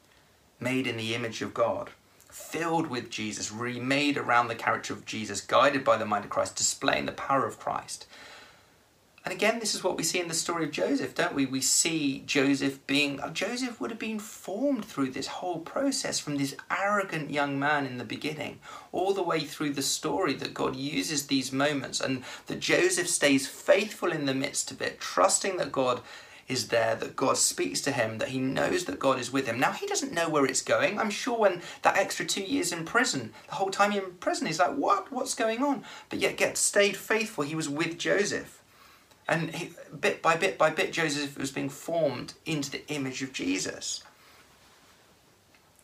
made 0.59 0.85
in 0.85 0.97
the 0.97 1.15
image 1.15 1.41
of 1.41 1.53
God, 1.53 1.89
filled 2.29 2.87
with 2.87 3.09
Jesus, 3.09 3.51
remade 3.51 4.17
around 4.17 4.47
the 4.47 4.55
character 4.55 4.93
of 4.93 5.05
Jesus, 5.05 5.41
guided 5.41 5.83
by 5.83 5.97
the 5.97 6.05
mind 6.05 6.25
of 6.25 6.29
Christ, 6.29 6.55
displaying 6.55 7.07
the 7.07 7.11
power 7.11 7.45
of 7.47 7.59
Christ. 7.59 8.05
And 9.23 9.31
again, 9.31 9.59
this 9.59 9.75
is 9.75 9.83
what 9.83 9.97
we 9.97 10.03
see 10.03 10.19
in 10.19 10.27
the 10.29 10.33
story 10.33 10.65
of 10.65 10.71
Joseph, 10.71 11.13
don't 11.13 11.35
we? 11.35 11.45
We 11.45 11.61
see 11.61 12.23
Joseph 12.25 12.85
being, 12.87 13.19
uh, 13.19 13.29
Joseph 13.29 13.79
would 13.79 13.91
have 13.91 13.99
been 13.99 14.17
formed 14.17 14.83
through 14.83 15.11
this 15.11 15.27
whole 15.27 15.59
process 15.59 16.19
from 16.19 16.37
this 16.37 16.55
arrogant 16.71 17.29
young 17.29 17.59
man 17.59 17.85
in 17.85 17.99
the 17.99 18.03
beginning, 18.03 18.59
all 18.91 19.13
the 19.13 19.21
way 19.21 19.41
through 19.41 19.73
the 19.73 19.83
story 19.83 20.33
that 20.33 20.55
God 20.55 20.75
uses 20.75 21.27
these 21.27 21.51
moments 21.51 22.01
and 22.01 22.23
that 22.47 22.59
Joseph 22.59 23.07
stays 23.07 23.47
faithful 23.47 24.11
in 24.11 24.25
the 24.25 24.33
midst 24.33 24.71
of 24.71 24.81
it, 24.81 24.99
trusting 24.99 25.57
that 25.57 25.71
God 25.71 26.01
is 26.47 26.69
there, 26.69 26.95
that 26.95 27.15
God 27.15 27.37
speaks 27.37 27.79
to 27.81 27.91
him, 27.91 28.17
that 28.17 28.29
he 28.29 28.39
knows 28.39 28.85
that 28.85 28.97
God 28.97 29.19
is 29.19 29.31
with 29.31 29.45
him. 29.45 29.59
Now, 29.59 29.71
he 29.71 29.85
doesn't 29.85 30.13
know 30.13 30.29
where 30.29 30.47
it's 30.47 30.63
going. 30.63 30.99
I'm 30.99 31.11
sure 31.11 31.37
when 31.37 31.61
that 31.83 31.95
extra 31.95 32.25
two 32.25 32.41
years 32.41 32.73
in 32.73 32.85
prison, 32.85 33.33
the 33.47 33.55
whole 33.55 33.69
time 33.69 33.91
in 33.91 34.13
prison, 34.19 34.47
he's 34.47 34.59
like, 34.59 34.75
what? 34.75 35.11
What's 35.11 35.35
going 35.35 35.63
on? 35.63 35.83
But 36.09 36.19
yet, 36.19 36.37
get 36.37 36.57
stayed 36.57 36.97
faithful. 36.97 37.43
He 37.43 37.55
was 37.55 37.69
with 37.69 37.99
Joseph. 37.99 38.60
And 39.31 39.55
he, 39.55 39.69
bit 39.97 40.21
by 40.21 40.35
bit 40.35 40.57
by 40.57 40.71
bit, 40.71 40.91
Joseph 40.91 41.37
was 41.37 41.51
being 41.51 41.69
formed 41.69 42.33
into 42.45 42.69
the 42.69 42.85
image 42.89 43.23
of 43.23 43.31
Jesus. 43.31 44.03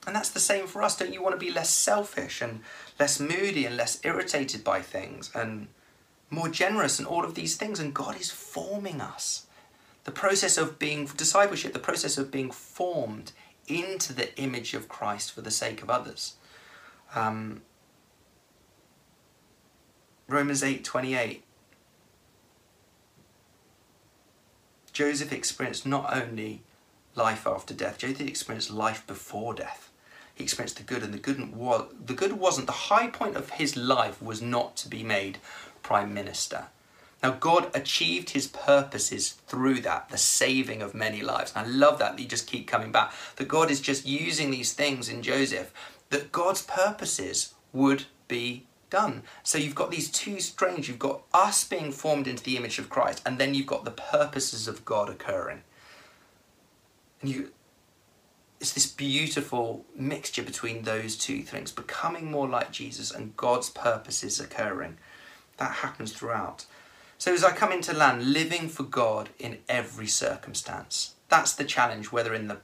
And 0.06 0.14
that's 0.14 0.32
the 0.32 0.42
same 0.42 0.68
for 0.68 0.84
us. 0.84 0.98
Don't 0.98 1.14
you 1.14 1.24
want 1.24 1.40
to 1.40 1.46
be 1.46 1.52
less 1.52 1.70
selfish 1.70 2.42
and 2.42 2.60
less 3.00 3.22
moody 3.22 3.66
and 3.66 3.78
less 3.78 4.02
irritated 4.04 4.66
by 4.66 4.82
things 4.82 5.32
and 5.34 5.68
more 6.30 6.50
generous 6.50 7.00
and 7.00 7.08
all 7.08 7.24
of 7.24 7.36
these 7.36 7.56
things? 7.56 7.80
And 7.80 7.94
God 7.94 8.20
is 8.20 8.30
forming 8.30 9.00
us. 9.00 9.48
The 10.04 10.12
process 10.12 10.58
of 10.58 10.78
being 10.78 11.06
discipleship, 11.06 11.72
the 11.72 11.80
process 11.80 12.18
of 12.18 12.30
being 12.30 12.52
formed 12.52 13.32
into 13.66 14.12
the 14.12 14.38
image 14.38 14.74
of 14.74 14.90
Christ 14.90 15.32
for 15.32 15.40
the 15.40 15.52
sake 15.52 15.82
of 15.82 15.90
others. 15.90 16.36
Um, 17.16 17.62
Romans 20.28 20.64
8 20.64 20.84
28 20.84 21.46
Joseph 24.98 25.32
experienced 25.32 25.86
not 25.86 26.12
only 26.12 26.64
life 27.14 27.46
after 27.46 27.72
death, 27.72 28.00
Joseph 28.00 28.22
experienced 28.22 28.72
life 28.72 29.06
before 29.06 29.54
death. 29.54 29.92
He 30.34 30.44
experienced 30.44 30.78
the 30.78 30.82
good, 30.82 31.04
and 31.04 31.14
the 31.14 31.20
good 31.20 31.56
was 31.56 31.94
the 32.04 32.16
good 32.16 32.34
wasn't 32.34 32.66
the 32.66 32.90
high 32.90 33.06
point 33.06 33.36
of 33.36 33.52
his 33.52 33.78
life 33.78 34.20
was 34.20 34.42
not 34.42 34.76
to 34.78 34.90
be 34.90 35.04
made 35.04 35.38
prime 35.84 36.16
minister. 36.16 36.70
Now 37.22 37.30
God 37.30 37.70
achieved 37.76 38.32
his 38.32 38.48
purposes 38.48 39.36
through 39.46 39.82
that, 39.82 40.10
the 40.10 40.18
saving 40.18 40.82
of 40.82 40.96
many 40.96 41.22
lives. 41.22 41.54
And 41.56 41.68
I 41.68 41.70
love 41.70 42.00
that, 42.00 42.16
that 42.16 42.22
you 42.24 42.28
just 42.28 42.48
keep 42.48 42.68
coming 42.68 42.92
back. 42.92 43.14
That 43.36 43.48
God 43.48 43.70
is 43.70 43.80
just 43.80 44.08
using 44.08 44.50
these 44.50 44.74
things 44.74 45.10
in 45.10 45.22
Joseph, 45.22 45.72
that 46.10 46.32
God's 46.32 46.64
purposes 46.64 47.54
would 47.72 48.06
be 48.28 48.66
done. 48.90 49.24
So 49.44 49.58
you've 49.58 49.76
got 49.76 49.92
these 49.92 50.10
two 50.10 50.40
strange, 50.40 50.88
you've 50.88 51.00
got 51.00 51.22
us 51.34 51.64
being 51.64 51.92
formed 51.92 52.28
into 52.28 52.44
the 52.44 52.58
image 52.58 52.80
of 52.80 52.90
Christ, 52.90 53.22
and 53.26 53.38
then 53.38 53.54
you've 53.54 53.68
got 53.68 53.86
the 53.86 53.92
purposes 53.92 54.68
of 54.68 54.86
God 54.86 55.10
occurring. 55.10 55.62
And 57.22 57.30
you 57.30 57.52
it's 58.60 58.74
this 58.74 58.88
beautiful 58.88 59.86
mixture 59.96 60.42
between 60.42 60.82
those 60.82 61.16
two 61.16 61.44
things, 61.44 61.72
becoming 61.72 62.32
more 62.32 62.48
like 62.48 62.72
Jesus 62.72 63.12
and 63.12 63.38
God's 63.38 63.70
purposes 63.70 64.40
occurring. 64.40 64.98
That 65.58 65.74
happens 65.74 66.12
throughout. 66.12 66.66
So 67.20 67.34
as 67.34 67.44
I 67.44 67.52
come 67.52 67.72
into 67.72 67.94
land, 67.94 68.34
living 68.34 68.68
for 68.68 68.84
God 68.84 69.30
in 69.38 69.60
every 69.70 70.08
circumstance. 70.08 71.14
That's 71.30 71.54
the 71.54 71.66
challenge, 71.66 72.12
whether 72.12 72.34
in 72.34 72.48
the 72.48 72.58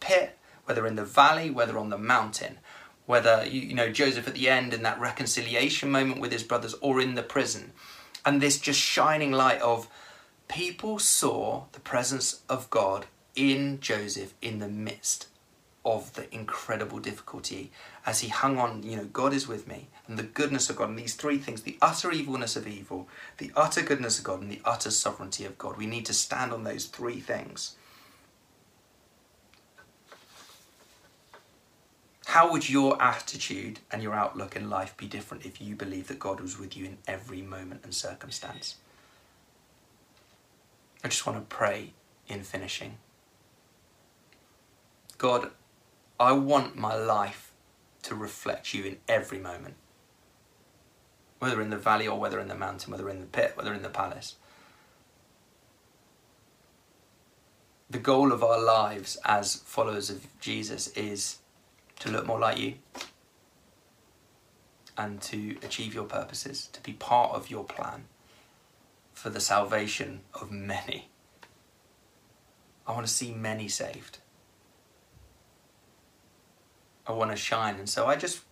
pit, 0.00 0.38
whether 0.64 0.86
in 0.86 0.96
the 0.96 1.04
valley, 1.04 1.50
whether 1.50 1.78
on 1.78 1.90
the 1.90 1.98
mountain 1.98 2.58
whether 3.06 3.46
you 3.46 3.74
know 3.74 3.90
Joseph 3.90 4.26
at 4.28 4.34
the 4.34 4.48
end 4.48 4.72
in 4.72 4.82
that 4.82 5.00
reconciliation 5.00 5.90
moment 5.90 6.20
with 6.20 6.32
his 6.32 6.42
brothers 6.42 6.74
or 6.80 7.00
in 7.00 7.14
the 7.14 7.22
prison. 7.22 7.72
And 8.24 8.40
this 8.40 8.58
just 8.58 8.80
shining 8.80 9.32
light 9.32 9.60
of 9.60 9.88
people 10.48 10.98
saw 10.98 11.64
the 11.72 11.80
presence 11.80 12.42
of 12.48 12.70
God 12.70 13.06
in 13.34 13.80
Joseph 13.80 14.34
in 14.40 14.58
the 14.58 14.68
midst 14.68 15.26
of 15.84 16.14
the 16.14 16.32
incredible 16.34 16.98
difficulty 16.98 17.70
as 18.06 18.20
he 18.20 18.28
hung 18.28 18.58
on 18.58 18.82
you 18.82 18.96
know 18.96 19.04
God 19.04 19.34
is 19.34 19.46
with 19.46 19.68
me 19.68 19.88
and 20.06 20.18
the 20.18 20.22
goodness 20.22 20.70
of 20.70 20.76
God 20.76 20.88
and 20.88 20.98
these 20.98 21.14
three 21.14 21.36
things 21.36 21.62
the 21.62 21.76
utter 21.82 22.10
evilness 22.10 22.56
of 22.56 22.66
evil 22.66 23.06
the 23.36 23.52
utter 23.54 23.82
goodness 23.82 24.18
of 24.18 24.24
God 24.24 24.40
and 24.40 24.50
the 24.50 24.62
utter 24.64 24.90
sovereignty 24.90 25.44
of 25.44 25.58
God. 25.58 25.76
We 25.76 25.86
need 25.86 26.06
to 26.06 26.14
stand 26.14 26.52
on 26.52 26.64
those 26.64 26.86
three 26.86 27.20
things 27.20 27.76
How 32.24 32.50
would 32.50 32.68
your 32.68 33.00
attitude 33.02 33.80
and 33.90 34.02
your 34.02 34.14
outlook 34.14 34.56
in 34.56 34.70
life 34.70 34.96
be 34.96 35.06
different 35.06 35.44
if 35.44 35.60
you 35.60 35.76
believed 35.76 36.08
that 36.08 36.18
God 36.18 36.40
was 36.40 36.58
with 36.58 36.76
you 36.76 36.86
in 36.86 36.98
every 37.06 37.42
moment 37.42 37.82
and 37.84 37.94
circumstance? 37.94 38.76
I 41.02 41.08
just 41.08 41.26
want 41.26 41.38
to 41.38 41.54
pray 41.54 41.92
in 42.26 42.42
finishing. 42.42 42.96
God, 45.18 45.50
I 46.18 46.32
want 46.32 46.76
my 46.76 46.94
life 46.94 47.52
to 48.04 48.14
reflect 48.14 48.72
you 48.72 48.84
in 48.84 48.96
every 49.06 49.38
moment, 49.38 49.74
whether 51.38 51.60
in 51.60 51.70
the 51.70 51.76
valley 51.76 52.08
or 52.08 52.18
whether 52.18 52.40
in 52.40 52.48
the 52.48 52.54
mountain, 52.54 52.90
whether 52.90 53.10
in 53.10 53.20
the 53.20 53.26
pit, 53.26 53.52
whether 53.54 53.74
in 53.74 53.82
the 53.82 53.88
palace. 53.90 54.36
The 57.90 57.98
goal 57.98 58.32
of 58.32 58.42
our 58.42 58.60
lives 58.60 59.18
as 59.24 59.56
followers 59.56 60.08
of 60.10 60.26
Jesus 60.40 60.88
is 60.88 61.38
to 62.04 62.10
look 62.10 62.26
more 62.26 62.38
like 62.38 62.58
you 62.58 62.74
and 64.96 65.22
to 65.22 65.56
achieve 65.62 65.94
your 65.94 66.04
purposes, 66.04 66.68
to 66.72 66.80
be 66.82 66.92
part 66.92 67.32
of 67.32 67.50
your 67.50 67.64
plan 67.64 68.04
for 69.14 69.30
the 69.30 69.40
salvation 69.40 70.20
of 70.34 70.52
many. 70.52 71.08
I 72.86 72.92
want 72.92 73.06
to 73.06 73.12
see 73.12 73.32
many 73.32 73.68
saved. 73.68 74.18
I 77.06 77.12
want 77.12 77.30
to 77.30 77.36
shine. 77.36 77.76
And 77.76 77.88
so 77.88 78.06
I 78.06 78.16
just 78.16 78.42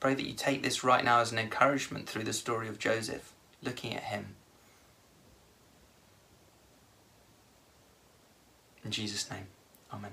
pray 0.00 0.14
that 0.14 0.26
you 0.26 0.32
take 0.32 0.62
this 0.62 0.82
right 0.82 1.04
now 1.04 1.20
as 1.20 1.30
an 1.30 1.38
encouragement 1.38 2.08
through 2.08 2.24
the 2.24 2.32
story 2.32 2.66
of 2.68 2.80
Joseph, 2.80 3.32
looking 3.62 3.94
at 3.94 4.02
him. 4.02 4.34
In 8.84 8.90
Jesus' 8.90 9.30
name, 9.30 9.46
Amen. 9.92 10.12